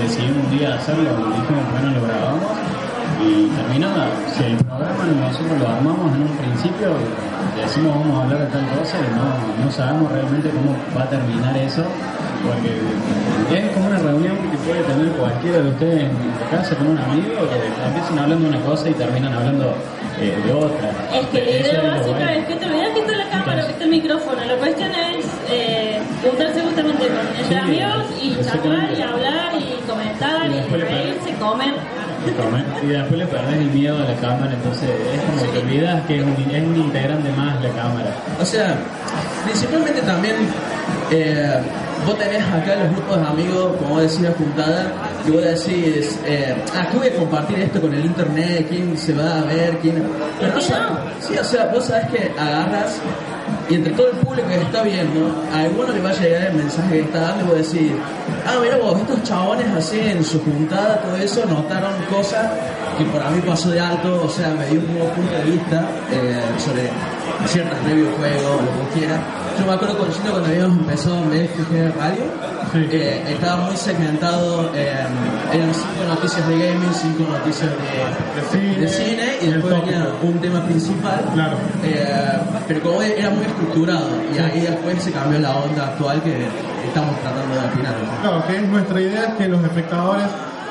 decidimos 0.02 0.44
un 0.44 0.58
día 0.58 0.74
hacerlo, 0.74 1.10
dijimos, 1.10 1.70
bueno, 1.72 1.90
lo 1.92 2.06
grabamos 2.06 2.52
y 3.22 3.46
terminaba. 3.56 4.06
Si 4.34 4.44
el 4.44 4.56
programa 4.56 5.04
nosotros 5.28 5.60
lo 5.60 5.68
armamos 5.68 6.14
en 6.14 6.22
un 6.22 6.36
principio, 6.36 6.88
decimos 7.62 7.96
vamos 7.96 8.18
a 8.18 8.22
hablar 8.24 8.38
de 8.40 8.46
tal 8.46 8.66
cosa 8.78 8.96
y 8.98 9.08
no, 9.14 9.64
no 9.64 9.70
sabemos 9.70 10.10
realmente 10.12 10.50
cómo 10.50 10.76
va 10.96 11.02
a 11.04 11.10
terminar 11.10 11.56
eso, 11.56 11.84
porque 12.44 13.58
es 13.58 13.72
como 13.72 13.86
una 13.86 13.98
reunión 13.98 14.36
que 14.50 14.56
puede 14.58 14.82
tener 14.82 15.08
cualquiera 15.12 15.58
de 15.60 15.68
ustedes 15.70 16.02
en 16.02 16.10
casa 16.50 16.74
con 16.76 16.88
un 16.88 16.98
amigo, 16.98 17.34
que 17.48 17.86
empiezan 17.86 18.18
hablando 18.18 18.48
de 18.48 18.56
una 18.56 18.64
cosa 18.66 18.90
y 18.90 18.94
terminan 18.94 19.32
hablando 19.32 19.74
eh, 20.20 20.38
de 20.46 20.52
otra. 20.52 20.90
Es 21.12 21.26
que 21.26 21.40
la 21.42 21.50
idea 21.50 21.82
básica 21.82 22.34
es 22.34 22.46
que 22.46 22.54
te 22.56 22.66
olvidas 22.66 22.88
que 22.94 23.00
está 23.00 23.16
la 23.16 23.30
cámara, 23.30 23.66
que 23.66 23.72
está 23.72 23.84
el 23.84 23.90
micrófono. 23.90 24.44
La 24.44 24.56
cuestión 24.56 24.90
es 24.90 25.26
eh, 25.50 26.00
juntarse 26.22 26.60
justamente 26.62 27.06
con, 27.08 27.26
entre 27.26 27.44
Sí, 27.48 27.54
amigos 27.54 28.04
y 28.22 28.36
charlar 28.44 28.92
y 28.96 29.02
hablar 29.02 29.52
y 29.58 29.90
comentar 29.90 30.46
Y 30.46 30.54
y, 30.54 30.76
reírse, 30.80 31.34
comer. 31.40 31.73
Y 32.82 32.86
después 32.86 33.18
le 33.18 33.26
perdés 33.26 33.56
el 33.58 33.70
miedo 33.70 33.96
a 33.96 34.04
la 34.04 34.16
cámara, 34.16 34.52
entonces 34.52 34.88
es 34.88 35.20
como 35.22 35.52
que 35.52 35.58
olvidas 35.58 36.06
que 36.06 36.16
es 36.16 36.22
un, 36.22 36.32
es 36.50 36.62
un 36.62 36.76
integrante 36.76 37.30
más 37.32 37.62
la 37.62 37.68
cámara. 37.70 38.10
O 38.40 38.44
sea, 38.44 38.76
principalmente 39.44 40.00
también 40.02 40.36
eh, 41.10 41.60
vos 42.06 42.18
tenés 42.18 42.42
acá 42.42 42.76
los 42.76 42.90
grupos 42.92 43.20
de 43.20 43.26
amigos, 43.26 43.76
como 43.78 43.94
vos 43.94 44.02
decías, 44.02 44.34
juntada, 44.36 44.92
y 45.26 45.30
vos 45.30 45.42
decís, 45.42 46.18
eh, 46.26 46.54
ah, 46.74 46.86
¿qué 46.90 46.98
voy 46.98 47.08
a 47.08 47.14
compartir 47.16 47.58
esto 47.60 47.80
con 47.80 47.94
el 47.94 48.04
internet? 48.04 48.66
¿Quién 48.68 48.96
se 48.96 49.12
va 49.12 49.40
a 49.40 49.42
ver? 49.44 49.78
¿Quién? 49.78 50.02
Pero 50.40 50.54
no 50.54 50.60
sabes, 50.60 50.98
sí, 51.20 51.36
o 51.38 51.44
sea, 51.44 51.66
vos 51.66 51.84
sabés 51.84 52.08
que 52.08 52.32
agarras 52.38 53.00
y 53.68 53.74
entre 53.74 53.92
todo 53.94 54.10
el 54.10 54.16
público 54.18 54.48
que 54.48 54.60
está 54.60 54.82
viendo, 54.82 55.32
a 55.52 55.60
alguno 55.60 55.92
le 55.92 56.00
va 56.00 56.10
a 56.10 56.12
llegar 56.12 56.48
el 56.48 56.54
mensaje 56.54 56.92
que 56.92 57.00
está 57.00 57.20
dando 57.20 57.44
y 57.44 57.48
vos 57.48 57.72
decís, 57.72 57.92
ah, 58.46 58.58
mira 58.62 58.76
vos, 58.76 59.00
estos 59.00 59.22
chabones 59.22 59.66
así 59.68 60.00
en 60.00 60.24
su 60.24 60.40
juntada, 60.42 61.00
todo 61.00 61.16
eso, 61.16 61.44
notaron 61.46 61.92
cosas 62.10 62.50
que 62.98 63.04
por 63.06 63.22
a 63.22 63.30
mí 63.30 63.40
pasó 63.40 63.70
de 63.70 63.80
alto, 63.80 64.22
o 64.24 64.28
sea, 64.28 64.50
me 64.50 64.66
dio 64.66 64.80
un 64.80 64.94
nuevo 64.94 65.08
punto 65.10 65.32
de 65.32 65.44
vista 65.44 65.88
eh, 66.12 66.40
sobre 66.58 66.90
ciertas 67.48 67.84
de 67.86 67.92
juegos, 68.18 68.62
lo 68.62 68.90
que 68.90 68.98
quiera. 69.00 69.43
Yo 69.58 69.66
me 69.66 69.72
acuerdo 69.72 69.98
con 69.98 70.12
Gino 70.12 70.30
cuando 70.30 70.48
habíamos 70.48 70.78
empezado 70.78 71.22
BFG 71.24 71.96
Radio, 71.96 72.24
eh, 72.74 73.24
estaba 73.28 73.66
muy 73.66 73.76
segmentado, 73.76 74.70
eh, 74.74 75.06
eran 75.52 75.74
cinco 75.74 76.04
noticias 76.08 76.48
de 76.48 76.58
gaming, 76.58 76.92
cinco 76.92 77.30
noticias 77.30 77.70
de, 77.70 78.40
De 78.40 78.48
cine, 78.50 78.80
de 78.80 78.88
cine 78.88 79.24
y 79.42 79.46
después 79.46 79.80
venía 79.80 80.08
un 80.22 80.38
tema 80.40 80.64
principal. 80.64 81.24
Claro. 81.34 81.56
Eh, 81.84 82.38
pero 82.66 82.80
como 82.80 83.02
era 83.02 83.30
muy 83.30 83.44
estructurado 83.44 84.08
y 84.34 84.38
ahí 84.38 84.60
después 84.60 85.02
se 85.02 85.12
cambió 85.12 85.38
la 85.38 85.56
onda 85.56 85.86
actual 85.86 86.22
que 86.22 86.46
estamos 86.86 87.18
tratando 87.20 87.54
de 87.54 87.60
afinar. 87.60 87.94
Claro, 88.22 88.46
que 88.46 88.56
es 88.56 88.68
nuestra 88.68 89.00
idea 89.00 89.22
es 89.24 89.34
que 89.34 89.48
los 89.48 89.62
espectadores 89.62 90.26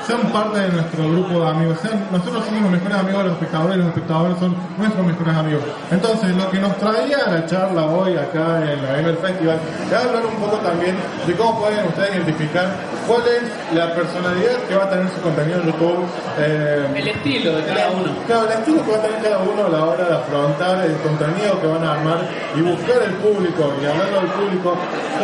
sean 0.07 0.21
parte 0.31 0.59
de 0.59 0.69
nuestro 0.69 1.03
grupo 1.09 1.39
de 1.41 1.49
amigos. 1.49 1.79
Sean- 1.81 2.07
nosotros 2.11 2.45
somos 2.45 2.61
los 2.63 2.71
mejores 2.71 2.97
amigos 2.97 3.17
de 3.19 3.23
los 3.29 3.33
espectadores, 3.33 3.77
los 3.77 3.87
espectadores 3.87 4.37
son 4.39 4.55
nuestros 4.77 5.05
mejores 5.05 5.35
amigos. 5.35 5.63
Entonces, 5.91 6.35
lo 6.35 6.49
que 6.51 6.59
nos 6.59 6.77
traía 6.77 7.17
a 7.25 7.29
la 7.31 7.45
charla 7.45 7.85
hoy 7.85 8.17
acá 8.17 8.59
en 8.71 8.83
la 8.83 8.91
Gamer 8.97 9.17
Festival 9.17 9.57
es 9.87 9.93
hablar 9.93 10.25
un 10.25 10.35
poco 10.35 10.57
también 10.57 10.95
de 11.25 11.33
cómo 11.35 11.59
pueden 11.59 11.85
ustedes 11.87 12.15
identificar 12.15 12.67
cuál 13.07 13.21
es 13.27 13.75
la 13.75 13.93
personalidad 13.93 14.57
que 14.67 14.75
va 14.75 14.83
a 14.85 14.89
tener 14.89 15.07
su 15.09 15.21
contenido 15.21 15.59
en 15.61 15.65
YouTube. 15.67 16.05
eh, 16.39 16.87
El 16.95 17.07
estilo 17.07 17.55
de 17.57 17.63
cada 17.63 17.91
uno. 17.91 18.11
Claro, 18.27 18.47
el 18.47 18.53
estilo 18.59 18.83
que 18.85 18.91
va 18.91 18.97
a 18.97 19.01
tener 19.01 19.21
cada 19.21 19.37
uno 19.39 19.65
a 19.65 19.69
la 19.69 19.85
hora 19.85 20.03
de 20.05 20.15
afrontar 20.15 20.85
el 20.85 20.95
contenido 20.97 21.59
que 21.61 21.67
van 21.67 21.83
a 21.83 21.91
armar 21.93 22.19
y 22.55 22.61
buscar 22.61 23.01
el 23.03 23.13
público 23.15 23.73
y 23.81 23.85
hablando 23.85 24.19
del 24.21 24.29
público, 24.31 24.75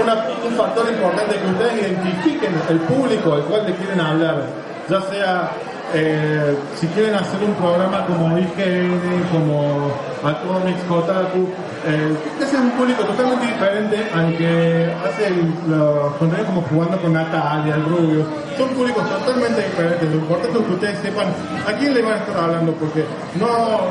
una- 0.01 0.25
un 0.47 0.53
factor 0.55 0.87
importante 0.89 1.35
que 1.35 1.47
ustedes 1.47 1.81
identifiquen 1.81 2.51
el 2.69 2.79
público 2.81 3.33
al 3.33 3.41
cual 3.43 3.65
le 3.65 3.73
quieren 3.75 3.99
hablar, 4.01 4.43
ya 4.89 5.01
sea 5.01 5.51
eh, 5.93 6.55
si 6.75 6.85
quieren 6.87 7.15
hacer 7.15 7.41
un 7.43 7.53
programa 7.55 8.05
como 8.05 8.37
IGN, 8.37 9.23
como 9.31 9.91
Atomics, 10.23 10.83
Kotaku, 10.87 11.49
eh, 11.87 12.15
ese 12.39 12.55
es 12.55 12.61
un 12.61 12.69
público 12.71 13.03
totalmente 13.05 13.47
diferente 13.47 14.07
al 14.13 14.37
que 14.37 14.93
hace 15.03 15.27
el- 15.27 15.51
los 15.67 16.13
contenidos 16.17 16.45
como 16.49 16.61
jugando 16.69 17.01
con 17.01 17.13
Natalia, 17.13 17.73
el 17.73 17.85
Rubio. 17.85 18.23
Son 18.55 18.69
públicos 18.69 19.03
totalmente 19.09 19.61
diferentes. 19.63 20.09
Lo 20.09 20.15
importante 20.17 20.59
es 20.59 20.65
que 20.65 20.73
ustedes 20.73 20.99
sepan 20.99 21.27
a 21.67 21.71
quién 21.79 21.93
le 21.95 22.01
van 22.03 22.13
a 22.13 22.17
estar 22.17 22.37
hablando, 22.37 22.71
porque 22.73 23.05
no, 23.39 23.47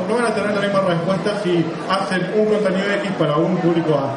no 0.07 0.15
van 0.15 0.25
a 0.31 0.33
tener 0.35 0.51
la 0.55 0.61
misma 0.61 0.81
respuesta 0.87 1.31
si 1.43 1.65
hacen 1.89 2.31
un 2.37 2.45
contenido 2.45 2.87
X 3.03 3.11
para 3.19 3.35
un 3.35 3.57
público 3.57 3.95
A. 3.95 4.15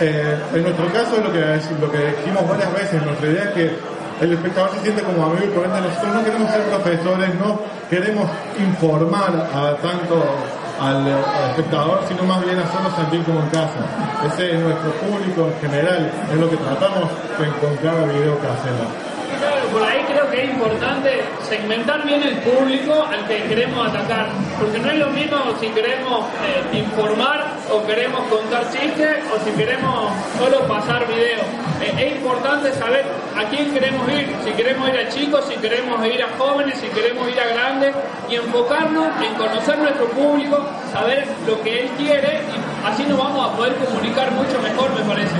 Eh, 0.00 0.36
en 0.54 0.62
nuestro 0.62 0.86
caso 0.92 1.16
lo 1.24 1.32
que, 1.32 1.40
lo 1.80 1.90
que 1.90 1.98
dijimos 2.20 2.46
varias 2.48 2.72
veces, 2.74 3.02
nuestra 3.02 3.28
idea 3.30 3.44
es 3.44 3.50
que 3.50 3.76
el 4.20 4.32
espectador 4.32 4.70
se 4.72 4.80
siente 4.80 5.02
como 5.02 5.26
amigo 5.26 5.44
y 5.44 5.48
por 5.48 5.64
ende 5.64 5.80
nosotros 5.80 6.14
no 6.14 6.24
queremos 6.24 6.50
ser 6.50 6.62
profesores, 6.62 7.34
no 7.36 7.60
queremos 7.88 8.30
informar 8.58 9.30
a 9.54 9.76
tanto 9.76 10.24
al, 10.80 11.06
espectador, 11.50 12.00
sino 12.08 12.22
más 12.24 12.44
bien 12.44 12.58
hacerlo 12.58 12.90
sentir 12.96 13.22
como 13.24 13.40
en 13.40 13.48
casa. 13.50 13.80
Ese 14.26 14.54
es 14.54 14.60
nuestro 14.60 14.90
público 14.92 15.48
en 15.48 15.70
general, 15.70 16.10
es 16.32 16.38
lo 16.38 16.50
que 16.50 16.56
tratamos 16.56 17.10
con 17.60 17.76
cada 17.76 18.04
video 18.06 18.40
que 18.40 18.46
hacemos. 18.46 18.86
Claro, 19.38 19.66
por 19.72 19.82
ahí 19.82 20.04
creo 20.08 20.27
es 20.38 20.50
importante 20.50 21.22
segmentar 21.48 22.04
bien 22.04 22.22
el 22.22 22.36
público 22.38 23.04
al 23.04 23.26
que 23.26 23.42
queremos 23.44 23.88
atacar. 23.88 24.26
porque 24.58 24.78
no 24.78 24.90
es 24.90 24.98
lo 24.98 25.10
mismo 25.10 25.36
si 25.60 25.68
queremos 25.68 26.26
eh, 26.44 26.78
informar 26.78 27.46
o 27.72 27.84
queremos 27.86 28.20
contar 28.28 28.64
chistes 28.72 29.18
o 29.32 29.44
si 29.44 29.50
queremos 29.52 30.10
solo 30.38 30.66
pasar 30.66 31.06
video. 31.06 31.40
Eh, 31.80 32.06
es 32.06 32.16
importante 32.16 32.72
saber 32.72 33.04
a 33.36 33.44
quién 33.44 33.72
queremos 33.72 34.08
ir, 34.08 34.34
si 34.44 34.50
queremos 34.52 34.88
ir 34.88 34.96
a 34.98 35.08
chicos, 35.08 35.44
si 35.48 35.54
queremos 35.56 36.04
ir 36.06 36.22
a 36.22 36.28
jóvenes, 36.36 36.78
si 36.78 36.88
queremos 36.88 37.28
ir 37.28 37.38
a 37.40 37.46
grandes 37.46 37.94
y 38.28 38.34
enfocarnos 38.34 39.06
en 39.24 39.34
conocer 39.34 39.78
nuestro 39.78 40.06
público, 40.08 40.64
saber 40.92 41.26
lo 41.46 41.60
que 41.62 41.82
él 41.82 41.88
quiere 41.96 42.40
y 42.52 42.86
así 42.86 43.04
nos 43.04 43.18
vamos 43.18 43.48
a 43.48 43.56
poder 43.56 43.74
comunicar 43.76 44.30
mucho 44.32 44.60
mejor, 44.60 44.90
me 44.94 45.02
parece. 45.02 45.36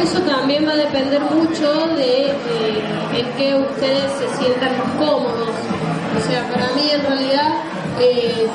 Eso 0.00 0.20
también 0.22 0.66
va 0.66 0.72
a 0.72 0.76
depender 0.76 1.20
mucho 1.20 1.86
de 1.96 2.30
eh, 2.30 2.71
en 3.14 3.26
qué 3.36 3.54
ustedes 3.54 4.10
se 4.18 4.26
sientan 4.38 4.72
cómodos. 4.98 5.50
O 6.16 6.20
sea, 6.28 6.48
para 6.48 6.68
mí 6.72 6.90
en 6.90 7.02
realidad, 7.02 7.48
eh, 8.00 8.46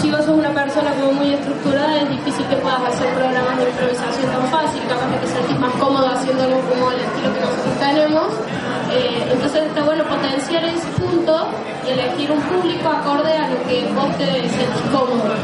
si 0.00 0.10
vos 0.10 0.24
sos 0.24 0.36
una 0.36 0.50
persona 0.50 0.92
como 0.94 1.12
muy 1.12 1.34
estructurada, 1.34 2.00
es 2.02 2.10
difícil 2.10 2.46
que 2.46 2.56
puedas 2.56 2.82
hacer 2.82 3.08
programas 3.14 3.56
de 3.58 3.70
improvisación 3.70 4.30
tan 4.30 4.46
fácil, 4.48 4.82
capaz 4.88 5.06
que 5.10 5.26
te 5.26 5.32
sentís 5.32 5.58
más 5.58 5.72
cómodo 5.74 6.06
haciendo 6.08 6.42
algo 6.42 6.60
como 6.68 6.90
el 6.90 7.00
estilo 7.00 7.34
que 7.34 7.40
nosotros 7.40 7.74
tenemos. 7.80 8.28
Eh, 8.92 9.28
entonces 9.32 9.62
está 9.64 9.82
bueno 9.82 10.04
potenciar 10.04 10.64
ese 10.64 10.86
punto 10.98 11.48
y 11.86 11.90
elegir 11.90 12.30
un 12.30 12.40
público 12.42 12.88
acorde 12.88 13.32
a 13.32 13.48
lo 13.48 13.62
que 13.66 13.88
vos 13.94 14.10
te 14.18 14.26
sentís 14.26 14.86
cómodo. 14.92 15.34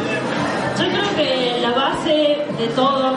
Yo 0.79 0.87
creo 0.89 1.17
que 1.17 1.59
la 1.61 1.73
base 1.73 2.39
de 2.59 2.67
todo, 2.75 3.17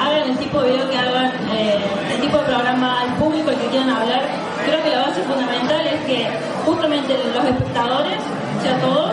hagan 0.00 0.30
el 0.30 0.36
tipo 0.36 0.60
de 0.60 0.72
video 0.72 0.90
que 0.90 0.98
hagan, 0.98 1.32
eh, 1.52 1.78
el 2.12 2.20
tipo 2.20 2.38
de 2.38 2.44
programa, 2.44 3.04
el 3.04 3.12
público 3.14 3.50
al 3.50 3.56
que 3.56 3.66
quieran 3.68 3.90
hablar, 3.90 4.22
creo 4.66 4.82
que 4.82 4.90
la 4.90 5.02
base 5.08 5.22
fundamental 5.22 5.80
es 5.86 6.00
que 6.06 6.28
justamente 6.64 7.14
los 7.34 7.44
espectadores, 7.44 8.18
o 8.58 8.62
sea 8.62 8.78
todos, 8.80 9.10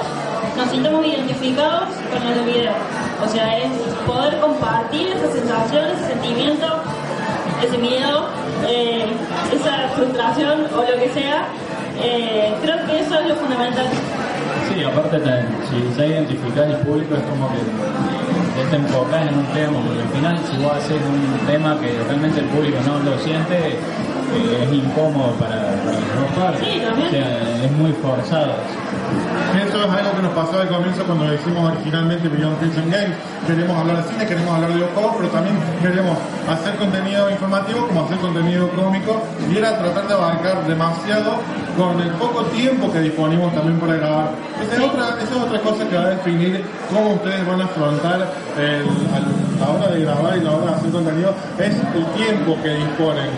nos 0.58 0.70
sintamos 0.70 1.05
identificados 1.05 1.89
con 2.12 2.22
el 2.27 2.43
video. 2.46 2.74
O 3.24 3.27
sea, 3.29 3.58
es 3.60 3.70
poder 4.05 4.39
compartir 4.39 5.08
esa 5.10 5.31
sensación, 5.31 5.86
ese 5.96 6.08
sentimiento, 6.13 6.67
ese 7.63 7.77
miedo, 7.77 8.27
eh, 8.67 9.05
esa 9.53 9.89
frustración 9.96 10.65
o 10.75 10.81
lo 10.81 11.00
que 11.00 11.10
sea. 11.13 11.46
Eh, 12.03 12.53
creo 12.63 12.77
que 12.88 13.00
eso 13.00 13.20
es 13.20 13.27
lo 13.27 13.36
fundamental. 13.36 13.86
Sí, 14.67 14.84
aparte 14.84 15.20
te- 15.20 15.46
si 15.70 15.98
ya 15.98 16.05
identificás 16.05 16.65
el 16.67 16.77
público 16.77 17.15
es 17.15 17.22
como 17.24 17.48
que 17.51 17.60
te 18.70 18.75
enfocás 18.75 19.27
en 19.27 19.38
un 19.38 19.46
tema, 19.48 19.77
porque 19.86 20.01
al 20.01 20.10
final 20.10 20.38
si 20.50 20.58
vos 20.63 20.74
haces 20.74 20.98
un 20.98 21.48
tema 21.48 21.77
que 21.79 21.91
realmente 22.08 22.39
el 22.39 22.46
público 22.48 22.77
no 22.88 23.00
lo 23.00 23.17
siente, 23.20 23.77
eh, 24.36 24.64
es 24.68 24.74
incómodo 24.74 25.32
para, 25.40 25.56
para 25.84 25.98
las 26.00 26.16
dos 26.16 26.32
partes. 26.38 26.68
Sí, 26.68 26.80
también. 26.80 27.08
O 27.08 27.12
sea, 27.12 27.66
es 27.66 27.72
muy 27.74 27.92
forzado. 27.94 28.54
Eso 29.52 29.78
es 29.84 29.90
algo 29.92 30.12
que 30.16 30.22
nos 30.22 30.32
pasó 30.34 30.60
al 30.62 30.68
comienzo 30.70 31.04
cuando 31.04 31.34
hicimos 31.34 31.72
originalmente 31.74 32.28
Beyond 32.30 32.58
Fiction 32.60 32.90
Games. 32.90 33.16
Queremos 33.46 33.76
hablar 33.78 33.98
de 34.04 34.10
cine, 34.12 34.26
queremos 34.26 34.54
hablar 34.56 34.70
de 34.70 34.76
videojuegos, 34.76 35.14
pero 35.18 35.30
también 35.30 35.56
queremos 35.82 36.18
hacer 36.50 36.76
contenido 36.76 37.30
informativo 37.30 37.88
como 37.88 38.06
hacer 38.06 38.18
contenido 38.18 38.70
cómico 38.70 39.22
y 39.52 39.58
era 39.58 39.78
tratar 39.78 40.08
de 40.08 40.14
abarcar 40.14 40.66
demasiado 40.68 41.36
con 41.78 42.00
el 42.00 42.10
poco 42.12 42.44
tiempo 42.46 42.92
que 42.92 43.00
disponimos 43.02 43.54
también 43.54 43.80
para 43.80 43.96
grabar. 43.96 44.30
Esa 44.62 44.76
es 44.76 44.82
otra, 44.90 45.04
esa 45.22 45.36
es 45.36 45.42
otra 45.42 45.60
cosa 45.62 45.88
que 45.90 45.96
va 45.98 46.04
a 46.04 46.10
definir 46.10 46.64
cómo 46.94 47.14
ustedes 47.16 47.46
van 47.48 47.62
a 47.62 47.66
afrontar 47.66 48.28
el- 48.58 49.60
la 49.60 49.68
hora 49.70 49.88
de 49.94 50.02
grabar 50.02 50.38
y 50.38 50.42
la 50.42 50.52
hora 50.52 50.66
de 50.72 50.76
hacer 50.78 50.92
contenido, 50.92 51.34
es 51.60 51.74
el 51.76 52.06
tiempo 52.16 52.58
que 52.64 52.70
disponen. 52.70 53.30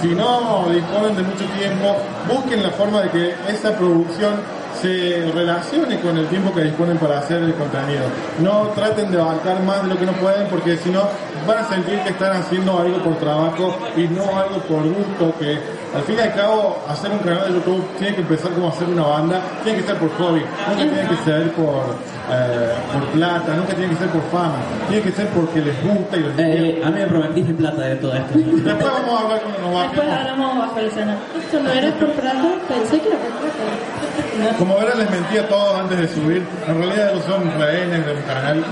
Si 0.00 0.08
no 0.08 0.64
disponen 0.70 1.14
de 1.14 1.22
mucho 1.22 1.44
tiempo, 1.58 1.96
busquen 2.26 2.62
la 2.62 2.70
forma 2.70 3.02
de 3.02 3.10
que 3.10 3.34
esa 3.48 3.76
producción 3.76 4.34
se 4.80 5.30
relacione 5.34 6.00
con 6.00 6.16
el 6.16 6.26
tiempo 6.28 6.54
que 6.54 6.62
disponen 6.62 6.96
para 6.96 7.18
hacer 7.18 7.42
el 7.42 7.54
contenido. 7.54 8.04
No 8.40 8.68
traten 8.74 9.10
de 9.10 9.20
abarcar 9.20 9.62
más 9.62 9.82
de 9.82 9.88
lo 9.88 9.98
que 9.98 10.06
no 10.06 10.12
pueden 10.12 10.48
porque 10.48 10.78
si 10.78 10.88
no 10.88 11.02
van 11.46 11.58
a 11.58 11.68
sentir 11.68 11.98
que 12.00 12.10
están 12.10 12.36
haciendo 12.36 12.78
algo 12.78 12.98
por 12.98 13.16
trabajo 13.16 13.76
y 13.96 14.02
no 14.08 14.22
algo 14.38 14.58
por 14.68 14.82
gusto, 14.82 15.38
que 15.38 15.58
al 15.94 16.02
fin 16.02 16.16
y 16.18 16.20
al 16.20 16.34
cabo 16.34 16.78
hacer 16.88 17.10
un 17.10 17.18
canal 17.18 17.48
de 17.48 17.54
YouTube 17.58 17.84
tiene 17.98 18.14
que 18.14 18.20
empezar 18.22 18.52
como 18.52 18.68
hacer 18.68 18.88
una 18.88 19.02
banda, 19.02 19.40
tiene 19.64 19.80
que 19.80 19.86
ser 19.86 19.96
por 19.96 20.10
hobby, 20.18 20.40
nunca 20.68 20.76
tiene 20.94 21.08
que 21.08 21.16
ser 21.24 21.52
por, 21.52 21.96
eh, 22.30 22.72
por 22.92 23.02
plata, 23.08 23.54
nunca 23.54 23.74
tiene 23.74 23.90
que 23.92 23.96
ser 23.98 24.08
por 24.08 24.22
fama, 24.30 24.54
tiene 24.88 25.02
que 25.02 25.12
ser 25.12 25.26
porque 25.28 25.60
les 25.60 25.82
gusta 25.82 26.16
y 26.16 26.20
les 26.20 26.38
Eh, 26.38 26.82
a 26.84 26.90
mí 26.90 27.00
me 27.00 27.06
prometiste 27.06 27.54
plata 27.54 27.82
de 27.82 27.96
todo 27.96 28.14
esto. 28.14 28.38
Después 28.38 28.92
vamos 28.92 29.20
a 29.20 29.24
hablar 29.24 29.40
cuando 29.42 29.58
nos 29.60 29.82
Después 29.82 30.06
bajemos. 30.08 30.18
hablamos 30.30 30.58
bajo 30.58 30.78
el 30.78 30.86
escenario. 30.86 31.20
Esto 31.40 31.60
no 31.60 31.70
era 31.70 31.90
por 31.92 32.08
plata, 32.12 32.48
pensé 32.68 33.00
que 33.00 33.08
era 33.08 33.16
por 33.18 33.30
plata. 33.30 34.56
Como 34.58 34.76
verán, 34.78 34.98
les 34.98 35.10
mentí 35.10 35.38
a 35.38 35.48
todos 35.48 35.74
antes 35.80 35.98
de 35.98 36.08
subir. 36.08 36.46
En 36.68 36.78
realidad 36.78 37.10
ellos 37.12 37.24
son 37.26 37.42
rehenes 37.58 38.06
del 38.06 38.24
canal. 38.24 38.64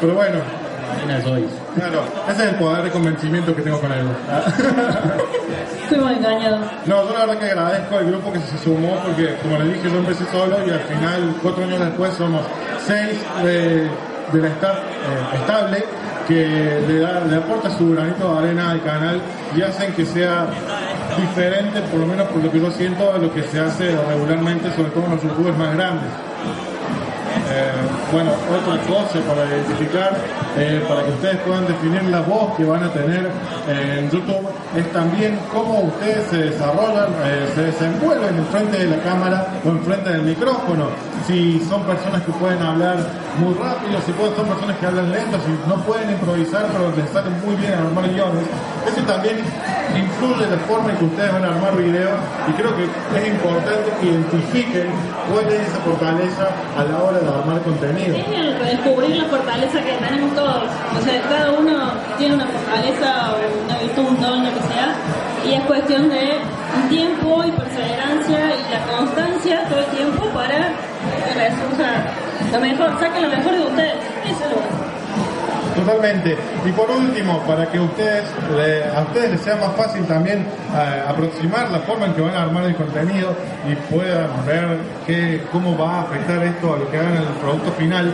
Pero 0.00 0.14
bueno, 0.14 0.38
Claro, 1.74 2.04
ese 2.28 2.42
es 2.44 2.48
el 2.50 2.54
poder 2.56 2.84
de 2.84 2.90
convencimiento 2.90 3.54
que 3.54 3.62
tengo 3.62 3.80
con 3.80 3.92
él. 3.92 4.06
Fuimos 5.88 6.12
engañados. 6.12 6.60
No, 6.86 7.04
yo 7.04 7.12
la 7.12 7.26
verdad 7.26 7.38
que 7.38 7.46
agradezco 7.46 7.96
al 7.96 8.06
grupo 8.06 8.32
que 8.32 8.40
se 8.40 8.58
sumó 8.58 8.96
porque, 9.04 9.36
como 9.42 9.58
les 9.58 9.74
dije, 9.74 9.90
yo 9.90 9.98
empecé 9.98 10.24
solo 10.30 10.56
y 10.66 10.70
al 10.70 10.80
final, 10.80 11.34
cuatro 11.42 11.64
años 11.64 11.80
después, 11.80 12.14
somos 12.14 12.42
seis 12.86 13.18
de, 13.42 13.88
del 14.32 14.44
staff 14.52 14.76
eh, 14.76 15.36
estable 15.36 15.84
que 16.26 16.84
le, 16.86 17.00
da, 17.00 17.20
le 17.24 17.36
aporta 17.36 17.70
su 17.70 17.90
granito 17.90 18.32
de 18.34 18.38
arena 18.38 18.70
al 18.72 18.82
canal 18.82 19.20
y 19.56 19.62
hacen 19.62 19.94
que 19.94 20.04
sea 20.04 20.46
diferente, 21.16 21.80
por 21.90 22.00
lo 22.00 22.06
menos 22.06 22.28
por 22.28 22.44
lo 22.44 22.52
que 22.52 22.60
yo 22.60 22.70
siento, 22.70 23.12
a 23.12 23.18
lo 23.18 23.32
que 23.32 23.42
se 23.44 23.58
hace 23.58 23.96
regularmente, 24.08 24.70
sobre 24.76 24.90
todo 24.90 25.06
en 25.06 25.10
los 25.12 25.22
youtubers 25.22 25.56
más 25.56 25.74
grandes. 25.74 26.10
Eh, 27.50 27.72
bueno, 28.12 28.30
otra 28.30 28.76
cosa 28.82 29.20
para 29.26 29.46
identificar, 29.46 30.16
eh, 30.58 30.84
para 30.88 31.04
que 31.04 31.10
ustedes 31.10 31.36
puedan 31.46 31.66
definir 31.66 32.02
la 32.04 32.20
voz 32.22 32.56
que 32.56 32.64
van 32.64 32.82
a 32.82 32.90
tener 32.90 33.30
eh, 33.68 34.00
en 34.00 34.10
YouTube, 34.10 34.48
es 34.76 34.92
también 34.92 35.38
cómo 35.52 35.82
ustedes 35.82 36.26
se 36.30 36.36
desarrollan, 36.36 37.08
eh, 37.24 37.48
se 37.54 37.62
desenvuelven 37.62 38.36
en 38.36 38.46
frente 38.46 38.78
de 38.78 38.96
la 38.96 39.02
cámara 39.02 39.46
o 39.64 39.68
en 39.68 39.80
frente 39.82 40.10
del 40.10 40.22
micrófono. 40.22 40.88
Si 41.26 41.60
son 41.68 41.82
personas 41.84 42.22
que 42.22 42.32
pueden 42.32 42.60
hablar 42.62 42.96
muy 43.38 43.54
rápido, 43.54 44.00
si 44.04 44.12
pueden, 44.12 44.34
son 44.34 44.46
personas 44.46 44.76
que 44.78 44.86
hablan 44.86 45.12
lento, 45.12 45.38
si 45.46 45.68
no 45.68 45.76
pueden 45.84 46.10
improvisar, 46.10 46.66
pero 46.72 46.92
les 46.96 47.08
salen 47.10 47.34
muy 47.44 47.54
bien 47.56 47.74
a 47.74 47.78
armar 47.78 48.08
guiones. 48.08 48.44
Eso 48.86 49.00
también 49.06 49.36
influye 49.96 50.46
la 50.50 50.58
forma 50.66 50.90
en 50.90 50.96
que 50.96 51.04
ustedes 51.04 51.32
van 51.32 51.44
a 51.44 51.48
armar 51.48 51.76
videos 51.76 52.18
y 52.48 52.52
creo 52.52 52.74
que 52.76 52.84
es 52.84 53.28
importante 53.28 53.90
que 54.00 54.06
identifiquen 54.06 54.88
cuál 55.30 55.46
es 55.48 55.60
esa 55.68 55.78
fortaleza 55.80 56.48
a 56.76 56.84
la 56.84 57.02
hora 57.02 57.18
de 57.18 57.28
armar 57.28 57.62
contenido. 57.62 58.16
Es 58.16 58.26
el 58.28 58.58
descubrir 58.58 59.16
la 59.16 59.24
fortaleza 59.24 59.80
que 59.82 59.92
tenemos 59.92 60.34
todos. 60.34 60.47
O 60.48 61.02
sea, 61.04 61.20
cada 61.28 61.52
uno 61.52 61.92
tiene 62.16 62.34
una 62.34 62.46
fortaleza 62.46 63.32
o 63.32 63.64
una 63.64 63.78
virtud, 63.78 64.08
un 64.08 64.20
don, 64.20 64.44
lo 64.44 64.50
que 64.50 64.60
sea. 64.60 64.94
Y 65.46 65.54
es 65.54 65.62
cuestión 65.62 66.08
de 66.08 66.38
tiempo 66.88 67.44
y 67.44 67.50
perseverancia 67.52 68.40
y 68.56 68.72
la 68.72 68.96
constancia 68.96 69.64
todo 69.68 69.80
el 69.80 69.86
tiempo 69.86 70.24
para 70.34 70.72
que 71.24 71.34
resulta 71.34 72.06
lo 72.52 72.60
mejor, 72.60 72.98
saquen 73.00 73.22
lo 73.22 73.36
mejor 73.36 73.52
de 73.52 73.60
ustedes. 73.60 73.96
Eso 74.24 74.44
es 74.44 74.50
lo 74.50 74.56
básico. 74.56 74.88
Totalmente. 75.78 76.36
Y 76.66 76.72
por 76.72 76.90
último, 76.90 77.38
para 77.46 77.70
que 77.70 77.78
ustedes, 77.78 78.24
a 78.94 79.02
ustedes 79.02 79.30
les 79.30 79.40
sea 79.40 79.56
más 79.56 79.76
fácil 79.76 80.04
también 80.06 80.40
eh, 80.40 81.02
aproximar 81.06 81.70
la 81.70 81.78
forma 81.80 82.06
en 82.06 82.14
que 82.14 82.20
van 82.20 82.34
a 82.34 82.42
armar 82.42 82.64
el 82.64 82.74
contenido 82.74 83.32
y 83.70 83.74
puedan 83.92 84.44
ver 84.44 84.78
qué, 85.06 85.40
cómo 85.52 85.78
va 85.78 85.98
a 85.98 86.02
afectar 86.02 86.42
esto 86.42 86.74
a 86.74 86.78
lo 86.78 86.90
que 86.90 86.98
hagan 86.98 87.12
en 87.12 87.22
el 87.22 87.34
producto 87.40 87.70
final, 87.72 88.12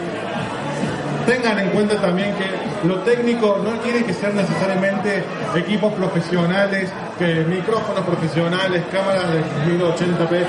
tengan 1.27 1.59
en 1.59 1.71
cuenta 1.71 1.97
también 1.97 2.35
que 2.35 2.87
lo 2.87 2.97
técnico 3.01 3.61
no 3.65 3.79
tiene 3.81 4.05
que 4.05 4.13
ser 4.13 4.35
necesariamente 4.35 5.25
equipos 5.55 5.93
profesionales, 5.95 6.91
que 7.19 7.45
micrófonos 7.45 8.05
profesionales, 8.05 8.83
cámaras 8.91 9.25
de 9.33 9.41
1080p. 9.73 10.45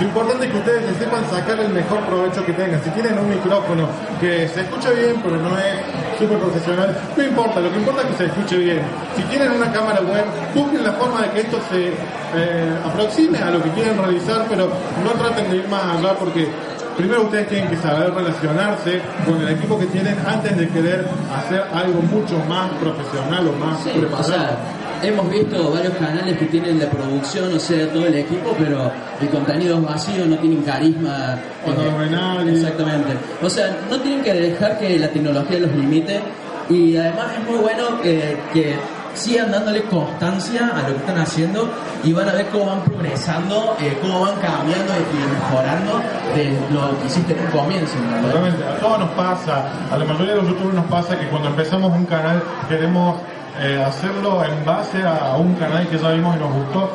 Lo 0.00 0.04
importante 0.04 0.46
es 0.46 0.52
que 0.52 0.58
ustedes 0.58 0.82
le 0.92 1.04
sepan 1.04 1.28
sacar 1.28 1.58
el 1.58 1.70
mejor 1.70 2.00
provecho 2.06 2.44
que 2.44 2.52
tengan. 2.52 2.82
Si 2.84 2.90
tienen 2.90 3.18
un 3.18 3.28
micrófono 3.28 3.88
que 4.20 4.46
se 4.48 4.60
escucha 4.60 4.90
bien, 4.90 5.20
pero 5.22 5.36
no 5.36 5.56
es 5.58 6.18
súper 6.18 6.38
profesional, 6.38 6.96
no 7.16 7.24
importa, 7.24 7.60
lo 7.60 7.70
que 7.72 7.78
importa 7.78 8.02
es 8.02 8.08
que 8.08 8.16
se 8.16 8.24
escuche 8.26 8.58
bien. 8.58 8.80
Si 9.16 9.22
tienen 9.22 9.52
una 9.52 9.72
cámara 9.72 10.00
web, 10.00 10.24
busquen 10.54 10.84
la 10.84 10.92
forma 10.92 11.22
de 11.22 11.30
que 11.30 11.40
esto 11.40 11.58
se 11.70 11.88
eh, 11.88 12.78
aproxime 12.84 13.38
a 13.38 13.50
lo 13.50 13.62
que 13.62 13.70
quieren 13.70 13.98
realizar, 13.98 14.46
pero 14.48 14.68
no 15.02 15.10
traten 15.12 15.50
de 15.50 15.56
ir 15.56 15.68
más 15.68 15.96
allá 15.96 16.14
porque 16.14 16.48
Primero 16.98 17.22
ustedes 17.22 17.48
tienen 17.48 17.70
que 17.70 17.76
saber 17.76 18.12
relacionarse 18.12 19.00
con 19.24 19.40
el 19.40 19.50
equipo 19.50 19.78
que 19.78 19.86
tienen 19.86 20.16
antes 20.26 20.56
de 20.56 20.68
querer 20.68 21.06
hacer 21.32 21.62
algo 21.72 22.02
mucho 22.02 22.36
más 22.48 22.72
profesional 22.72 23.46
o 23.46 23.52
más 23.52 23.80
Sí, 23.84 23.90
o 23.90 24.00
preparado. 24.00 24.24
sea, 24.24 24.58
hemos 25.04 25.30
visto 25.30 25.70
varios 25.70 25.94
canales 25.94 26.36
que 26.36 26.46
tienen 26.46 26.80
la 26.80 26.86
producción, 26.90 27.54
o 27.54 27.60
sea, 27.60 27.86
todo 27.92 28.04
el 28.04 28.16
equipo, 28.16 28.52
pero 28.58 28.90
el 29.20 29.28
contenido 29.28 29.76
es 29.78 29.84
vacío, 29.84 30.26
no 30.26 30.36
tienen 30.38 30.60
carisma. 30.62 31.38
O 31.64 31.70
eh. 31.70 32.52
Exactamente. 32.52 33.12
O 33.42 33.48
sea, 33.48 33.76
no 33.88 34.00
tienen 34.00 34.24
que 34.24 34.34
dejar 34.34 34.76
que 34.80 34.98
la 34.98 35.08
tecnología 35.08 35.60
los 35.60 35.72
limite 35.76 36.20
y 36.68 36.96
además 36.96 37.26
es 37.38 37.48
muy 37.48 37.60
bueno 37.60 38.02
que, 38.02 38.36
que 38.52 38.74
sigan 39.14 39.50
dándole 39.50 39.82
constancia 39.84 40.70
a 40.74 40.88
lo 40.88 40.94
que 40.94 41.00
están 41.00 41.18
haciendo 41.18 41.68
y 42.04 42.12
van 42.12 42.28
a 42.28 42.32
ver 42.32 42.46
cómo 42.48 42.66
van 42.66 42.80
progresando, 42.82 43.76
eh, 43.80 43.98
cómo 44.00 44.20
van 44.20 44.36
cambiando 44.36 44.92
y 44.94 45.34
mejorando 45.34 46.00
de 46.34 46.58
lo 46.72 46.98
que 47.00 47.06
hiciste 47.06 47.32
en 47.32 47.40
un 47.40 47.50
comienzo. 47.50 47.94
Totalmente, 48.22 48.64
a 48.64 48.76
todos 48.78 48.98
nos 49.00 49.10
pasa, 49.10 49.64
a 49.90 49.96
la 49.96 50.04
mayoría 50.04 50.34
de 50.34 50.42
los 50.42 50.48
youtubers 50.48 50.74
nos 50.74 50.86
pasa 50.86 51.18
que 51.18 51.26
cuando 51.28 51.48
empezamos 51.48 51.92
un 51.92 52.06
canal 52.06 52.42
queremos 52.68 53.16
eh, 53.60 53.82
hacerlo 53.84 54.44
en 54.44 54.64
base 54.64 55.02
a 55.02 55.36
un 55.36 55.54
canal 55.54 55.88
que 55.88 55.98
ya 55.98 56.10
vimos 56.10 56.36
y 56.36 56.38
nos 56.38 56.52
gustó. 56.52 56.90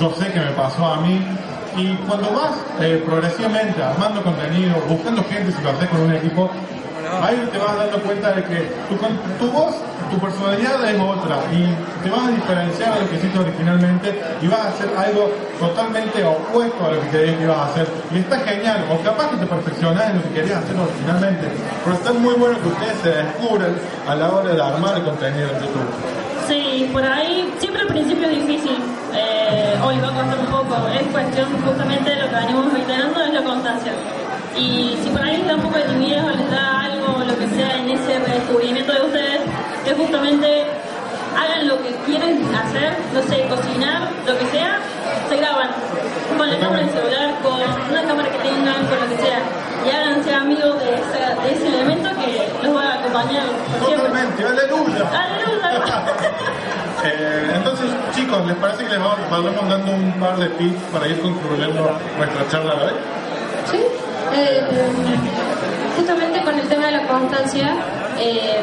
Yo 0.00 0.12
sé 0.12 0.30
que 0.32 0.38
me 0.38 0.52
pasó 0.52 0.86
a 0.86 1.00
mí. 1.00 1.20
Y 1.76 1.94
cuando 2.08 2.30
vas 2.30 2.56
eh, 2.80 3.02
progresivamente 3.04 3.82
armando 3.82 4.22
contenido, 4.22 4.74
buscando 4.88 5.22
gente, 5.24 5.52
si 5.52 5.62
lo 5.62 5.70
haces 5.70 5.88
con 5.88 6.00
un 6.00 6.12
equipo, 6.12 6.50
ahí 7.22 7.48
te 7.52 7.58
vas 7.58 7.76
dando 7.76 7.98
cuenta 8.02 8.32
de 8.32 8.44
que 8.44 8.70
tu, 8.88 8.96
con- 8.98 9.18
tu 9.38 9.46
voz, 9.50 9.74
tu 10.10 10.18
personalidad 10.18 10.82
es 10.88 11.00
otra 11.00 11.36
y 11.52 11.68
te 12.02 12.10
vas 12.10 12.24
a 12.26 12.30
diferenciar 12.30 12.94
de 12.94 13.00
lo 13.02 13.10
que 13.10 13.16
hiciste 13.16 13.38
originalmente 13.38 14.20
y 14.40 14.46
vas 14.48 14.60
a 14.60 14.68
hacer 14.68 14.88
algo 14.96 15.30
totalmente 15.58 16.24
opuesto 16.24 16.84
a 16.86 16.90
lo 16.92 17.00
que 17.02 17.08
creías 17.08 17.36
que 17.36 17.42
ibas 17.44 17.58
a 17.58 17.64
hacer. 17.66 17.86
Y 18.14 18.18
está 18.18 18.38
genial, 18.40 18.84
o 18.90 19.02
capaz 19.02 19.28
que 19.30 19.36
te 19.36 19.46
perfeccionás 19.46 20.10
en 20.10 20.16
lo 20.16 20.22
que 20.22 20.30
querías 20.30 20.64
hacer 20.64 20.76
originalmente, 20.78 21.46
pero 21.84 21.96
está 21.96 22.12
muy 22.12 22.34
bueno 22.34 22.56
que 22.62 22.68
ustedes 22.68 22.96
se 23.02 23.10
descubran 23.10 23.74
a 24.08 24.14
la 24.14 24.28
hora 24.30 24.54
de 24.54 24.62
armar 24.62 24.96
el 24.96 25.02
contenido 25.04 25.48
en 25.48 25.54
YouTube. 25.60 25.90
Sí, 26.48 26.88
por 26.92 27.04
ahí 27.04 27.52
siempre 27.58 27.82
al 27.82 27.88
principio 27.88 28.28
es 28.28 28.36
difícil. 28.46 28.78
Eh, 29.14 29.74
hoy 29.84 29.98
va 30.00 30.08
a 30.08 30.12
costar 30.12 30.38
un 30.38 30.46
poco. 30.46 30.88
Es 30.88 31.02
cuestión 31.12 31.48
justamente 31.62 32.08
de 32.08 32.16
lo 32.22 32.28
que 32.30 32.34
venimos 32.36 32.72
reiterando, 32.72 33.20
es 33.22 33.32
la 33.34 33.42
constancia. 33.42 33.92
Y 34.56 34.96
si 35.02 35.10
por 35.10 35.20
ahí 35.22 35.44
da 35.46 35.56
un 35.56 35.60
poco 35.62 35.76
de 35.76 35.84
timidez 35.84 36.22
redescubrimiento 38.38 38.92
de 38.92 39.00
ustedes, 39.02 39.40
es 39.86 39.96
justamente 39.96 40.64
hagan 41.36 41.68
lo 41.68 41.76
que 41.82 41.94
quieren 42.06 42.42
hacer, 42.54 42.96
no 43.14 43.22
sé, 43.22 43.46
cocinar, 43.48 44.08
lo 44.26 44.38
que 44.38 44.46
sea, 44.46 44.78
se 45.28 45.36
graban 45.36 45.68
con 46.36 46.50
la 46.50 46.58
cámara 46.58 46.80
del 46.82 46.90
celular, 46.90 47.34
con 47.42 47.54
una 47.54 48.02
cámara 48.02 48.28
que 48.30 48.38
tengan, 48.38 48.86
con 48.86 48.98
lo 49.00 49.08
que 49.16 49.22
sea. 49.22 49.38
Y 49.86 49.90
háganse 49.90 50.34
amigos 50.34 50.78
de, 50.80 50.94
esa- 50.94 51.40
de 51.42 51.52
ese 51.54 51.68
elemento 51.68 52.10
que 52.20 52.48
los 52.66 52.76
va 52.76 52.82
a 52.82 52.94
acompañar. 52.94 53.44
Totalmente, 53.80 54.44
aleluya. 54.44 55.04
¡Aleluya! 55.12 56.04
Eh, 57.04 57.52
entonces, 57.54 57.86
chicos, 58.12 58.44
¿les 58.44 58.56
parece 58.56 58.82
que 58.82 58.90
les 58.90 58.98
vamos, 58.98 59.18
vamos 59.30 59.68
dando 59.70 59.92
un 59.92 60.12
par 60.14 60.36
de 60.36 60.48
tips 60.48 60.82
para 60.92 61.06
ir 61.06 61.20
concluyendo 61.20 61.96
nuestra 62.18 62.48
charla 62.50 62.74
de 62.74 62.84
hoy? 62.86 62.92
Sí. 63.70 63.80
Eh, 64.34 64.60
justamente 65.96 66.42
con 66.42 66.58
el 66.58 66.68
tema 66.68 66.86
de 66.86 66.92
la 66.92 67.06
constancia, 67.06 67.76
eh, 68.20 68.60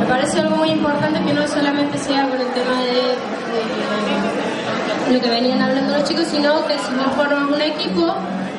me 0.00 0.06
parece 0.06 0.40
algo 0.40 0.56
muy 0.56 0.70
importante 0.70 1.20
que 1.24 1.32
no 1.32 1.46
solamente 1.48 1.98
sea 1.98 2.28
con 2.28 2.40
el 2.40 2.48
tema 2.48 2.82
de, 2.82 3.16
lo 5.12 5.20
que 5.20 5.30
venían 5.30 5.60
hablando 5.60 5.98
los 5.98 6.08
chicos, 6.08 6.26
sino 6.30 6.66
que 6.66 6.74
si 6.78 6.94
vos 6.94 7.14
forman 7.16 7.52
un 7.52 7.60
equipo, 7.60 8.14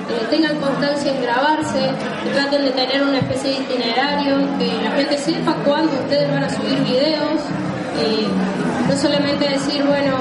eh, 0.10 0.28
tengan 0.30 0.58
constancia 0.60 1.12
en 1.12 1.22
grabarse, 1.22 1.90
que 2.24 2.30
traten 2.32 2.66
de 2.66 2.72
tener 2.72 3.04
una 3.04 3.18
especie 3.20 3.52
de 3.52 3.58
itinerario, 3.58 4.38
que 4.60 4.84
la 4.84 4.92
gente 4.92 5.18
sepa 5.18 5.54
cuándo 5.66 5.94
ustedes 5.94 6.32
van 6.32 6.44
a 6.44 6.50
subir 6.50 6.80
videos. 6.84 7.42
eh, 8.02 8.28
no 8.88 8.96
solamente 8.98 9.48
decir, 9.48 9.84
bueno, 9.84 10.18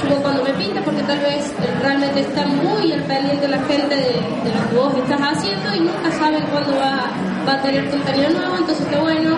subo 0.00 0.16
cuando 0.22 0.44
me 0.44 0.52
pinta, 0.54 0.80
porque 0.82 1.02
tal 1.02 1.18
vez 1.20 1.46
eh, 1.46 1.78
realmente 1.80 2.20
está 2.20 2.44
muy 2.44 2.92
al 2.92 3.02
pendiente 3.04 3.48
la 3.48 3.58
gente 3.60 3.94
de, 3.94 4.12
de 4.44 4.50
lo 4.54 4.68
que 4.68 4.76
vos 4.76 4.94
estás 4.96 5.20
haciendo 5.20 5.74
y 5.74 5.80
nunca 5.80 6.10
saben 6.18 6.42
cuándo 6.50 6.76
va, 6.78 7.10
va 7.48 7.54
a 7.54 7.62
tener 7.62 7.90
contenido 7.90 8.30
nuevo, 8.30 8.56
entonces 8.58 8.84
está 8.86 9.00
bueno 9.00 9.30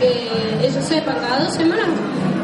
que 0.00 0.66
ellos 0.66 0.84
sepan 0.84 1.16
cada 1.20 1.44
dos 1.44 1.54
semanas 1.54 1.86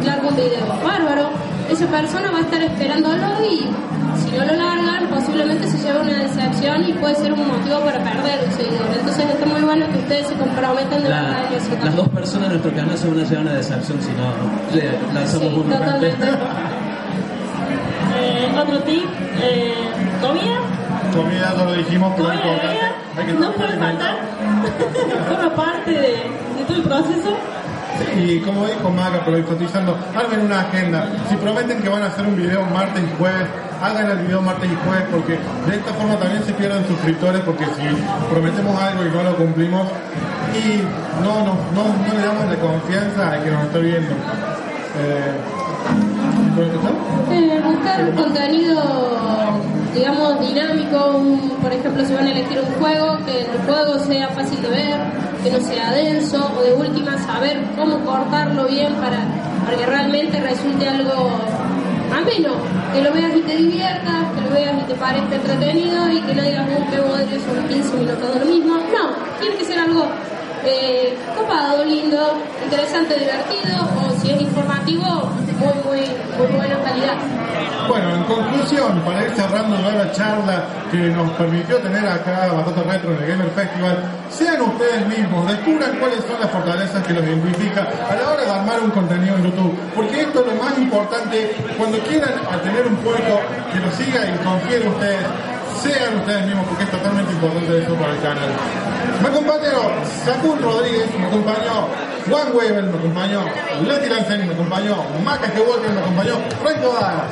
largo 0.04 0.28
un 0.28 0.36
video 0.36 0.66
bárbaro, 0.84 1.30
esa 1.70 1.86
persona 1.86 2.30
va 2.30 2.38
a 2.38 2.42
estar 2.42 2.62
esperándolo 2.62 3.26
y 3.50 3.58
si 4.22 4.36
no 4.36 4.44
lo 4.44 4.52
largan 4.54 5.06
posiblemente 5.08 5.66
se 5.68 5.78
lleve 5.78 6.00
una 6.00 6.18
decepción 6.22 6.88
y 6.88 6.92
puede 6.94 7.14
ser 7.16 7.32
un 7.32 7.46
motivo 7.48 7.80
para 7.80 7.98
perder 7.98 8.40
un 8.46 8.52
seguidor. 8.52 8.86
Entonces 8.96 9.24
está 9.28 9.46
muy 9.46 9.60
bueno 9.62 9.86
que 9.92 9.98
ustedes 9.98 10.26
se 10.28 10.34
comprometan 10.34 11.02
de 11.02 11.08
La- 11.08 11.22
verdad 11.22 11.40
en 11.50 11.58
eso 11.58 11.84
las 11.84 11.96
dos 11.96 12.08
personas 12.08 12.48
de 12.50 12.58
nuestro 12.58 12.74
canal 12.74 12.96
se 12.96 13.08
van 13.08 13.18
a 13.20 13.24
llevar 13.24 13.42
una 13.42 13.52
decepción 13.54 13.98
si 14.00 14.10
no 14.12 14.74
le 14.74 15.14
lanzamos 15.14 15.52
Sí. 15.52 16.06
Eh, 18.20 18.48
otro 18.60 18.80
tip, 18.80 19.04
eh, 19.40 19.74
comida, 20.20 20.58
Comida, 21.14 21.54
ya 21.56 21.64
lo 21.64 21.72
dijimos, 21.74 22.12
pero 22.16 22.28
es 22.32 22.34
importante. 22.36 22.78
No 23.38 23.52
puede 23.52 23.76
faltar, 23.76 24.16
forma 25.28 25.54
parte 25.54 25.90
de, 25.90 26.00
de 26.00 26.64
todo 26.66 26.76
el 26.76 26.82
proceso. 26.82 27.36
Y 28.16 28.38
como 28.40 28.66
dijo 28.66 28.90
Maga, 28.90 29.22
pero 29.24 29.38
enfatizando, 29.38 29.98
armen 30.14 30.42
una 30.42 30.60
agenda. 30.60 31.08
Si 31.28 31.36
prometen 31.36 31.82
que 31.82 31.88
van 31.88 32.02
a 32.02 32.06
hacer 32.06 32.26
un 32.26 32.36
video 32.36 32.64
martes 32.66 33.02
y 33.02 33.18
jueves, 33.18 33.48
hagan 33.82 34.10
el 34.10 34.18
video 34.18 34.40
martes 34.40 34.70
y 34.70 34.76
jueves, 34.86 35.04
porque 35.10 35.38
de 35.68 35.76
esta 35.76 35.92
forma 35.94 36.16
también 36.16 36.42
se 36.44 36.52
pierden 36.52 36.86
suscriptores, 36.86 37.40
porque 37.42 37.64
si 37.64 37.82
prometemos 38.30 38.80
algo 38.80 39.04
y 39.04 39.10
no 39.10 39.22
lo 39.22 39.36
cumplimos, 39.36 39.88
y 40.54 40.82
no, 41.22 41.44
no, 41.44 41.54
no, 41.74 41.84
no 42.06 42.14
le 42.14 42.24
damos 42.24 42.46
la 42.46 42.56
confianza 42.56 43.32
al 43.32 43.42
que 43.42 43.50
nos 43.50 43.64
está 43.64 43.78
viendo. 43.78 44.12
Eh, 45.00 45.34
¿puedo? 46.54 46.80
Eh, 47.32 47.60
buscar 47.64 48.14
contenido, 48.14 48.82
digamos, 49.94 50.40
dinámico, 50.40 51.16
un- 51.16 51.50
por 51.62 51.72
ejemplo, 51.72 52.04
si 52.04 52.12
van 52.14 52.26
a 52.26 52.30
elegir 52.32 52.58
un 52.60 52.74
juego, 52.80 53.18
que 53.26 53.40
el 53.40 53.58
juego 53.66 53.98
sea 54.04 54.28
fácil 54.28 54.60
de 54.62 54.68
ver, 54.68 54.96
que 55.42 55.50
no 55.50 55.60
sea 55.60 55.92
denso, 55.92 56.50
o 56.58 56.62
de 56.62 56.72
última 56.74 57.16
saber 57.18 57.60
cómo 57.76 57.98
cortarlo 58.04 58.66
bien 58.66 58.92
para, 58.94 59.18
para 59.64 59.76
que 59.78 59.86
realmente 59.86 60.40
resulte 60.40 60.88
algo 60.88 61.30
ameno, 62.12 62.52
que 62.92 63.02
lo 63.02 63.12
veas 63.12 63.36
y 63.36 63.40
te 63.42 63.56
diviertas, 63.56 64.24
que 64.34 64.40
lo 64.48 64.50
veas 64.54 64.74
y 64.82 64.84
te 64.88 64.94
parezca 64.94 65.34
entretenido 65.36 66.10
y 66.10 66.20
que 66.22 66.34
no 66.34 66.42
digas, 66.42 66.66
oh, 66.76 66.90
qué 66.90 67.00
bodrio, 67.00 67.40
son 67.40 67.68
15 67.68 67.96
minutos 67.96 68.34
de 68.34 68.40
lo 68.40 68.46
mismo. 68.46 68.74
No, 68.74 69.38
tiene 69.40 69.56
que 69.56 69.64
ser 69.64 69.78
algo 69.78 70.06
eh, 70.64 71.16
copado, 71.36 71.84
lindo, 71.84 72.38
interesante, 72.64 73.18
divertido, 73.18 73.88
o 73.96 74.20
si 74.20 74.30
es 74.32 74.40
informativo, 74.40 75.30
muy, 75.58 75.74
muy, 75.84 76.06
muy 76.38 76.56
buena 76.56 76.78
calidad. 76.82 77.16
Bueno, 77.88 78.14
en 78.14 78.24
conclusión, 78.24 79.00
para 79.00 79.24
ir 79.24 79.30
cerrando 79.30 79.78
nueva 79.78 80.12
charla 80.12 80.64
que 80.90 80.98
nos 81.08 81.30
permitió 81.32 81.78
tener 81.78 82.06
acá 82.06 82.52
Batata 82.52 82.82
Retro 82.82 83.12
en 83.12 83.22
el 83.22 83.28
Gamer 83.30 83.50
Festival, 83.50 83.96
sean 84.28 84.60
ustedes 84.60 85.06
mismos, 85.06 85.48
descubran 85.48 85.96
cuáles 85.98 86.20
son 86.24 86.38
las 86.40 86.50
fortalezas 86.50 87.06
que 87.06 87.14
los 87.14 87.24
identifica 87.24 87.88
a 88.10 88.14
la 88.14 88.30
hora 88.30 88.44
de 88.44 88.50
armar 88.50 88.80
un 88.80 88.90
contenido 88.90 89.36
en 89.36 89.44
YouTube, 89.44 89.78
porque 89.94 90.20
esto 90.20 90.40
es 90.40 90.54
lo 90.54 90.62
más 90.62 90.78
importante, 90.78 91.56
cuando 91.76 91.98
quieran 92.00 92.34
tener 92.62 92.86
un 92.86 92.96
público 92.96 93.40
que 93.72 93.80
los 93.80 93.94
siga 93.94 94.20
y 94.26 94.44
confíe 94.44 94.76
en 94.82 94.88
ustedes, 94.88 95.26
sean 95.82 96.16
ustedes 96.16 96.46
mismos, 96.46 96.66
porque 96.66 96.84
es 96.84 96.90
totalmente 96.90 97.32
importante 97.32 97.78
eso 97.78 97.94
para 97.94 98.12
el 98.12 98.20
canal. 98.20 98.50
Me 99.22 99.28
acompañaron 99.28 99.92
Sakun 100.24 100.62
Rodríguez, 100.62 101.06
me 101.18 101.26
acompañó 101.26 101.88
Juan 102.28 102.48
Weber, 102.54 102.84
me 102.84 102.98
acompañó 102.98 103.40
Leti 103.86 104.08
Lanceni, 104.08 104.44
me 104.44 104.54
acompañó 104.54 104.96
Maca 105.24 105.48
Walker, 105.58 105.90
me 105.90 106.00
acompañó 106.00 106.34
Franco 106.62 106.94
Dara. 106.94 107.24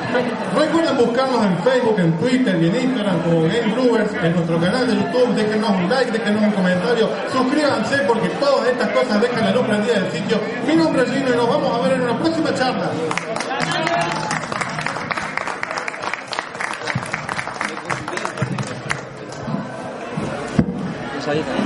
Recuerden 0.57 0.97
buscarnos 0.97 1.45
en 1.45 1.59
Facebook, 1.59 1.99
en 1.99 2.13
Twitter 2.19 2.63
y 2.63 2.67
en 2.67 2.77
Instagram 2.77 3.23
como 3.23 3.43
Game 3.43 3.73
Brewers, 3.75 4.11
en 4.23 4.35
nuestro 4.35 4.61
canal 4.61 4.87
de 4.87 4.95
YouTube, 4.95 5.35
déjenos 5.35 5.71
un 5.71 5.89
like, 5.91 6.11
déjenos 6.11 6.43
un 6.43 6.53
comentario, 6.53 7.11
suscríbanse 7.33 7.97
porque 8.07 8.29
todas 8.41 8.69
estas 8.69 8.89
cosas 8.91 9.21
dejan 9.21 9.45
la 9.45 9.51
luz 9.53 9.67
prendida 9.67 9.95
del 10.01 10.13
sitio. 10.13 10.41
Mi 10.67 10.77
nombre 10.77 11.03
es 11.03 11.11
Gino 11.11 11.33
y 11.33 11.37
nos 11.37 11.49
vamos 11.49 11.79
a 11.79 11.83
ver 11.83 11.93
en 11.93 12.03
una 12.03 12.19
próxima 12.19 12.55
charla. 12.55 12.91
ahí. 21.29 21.66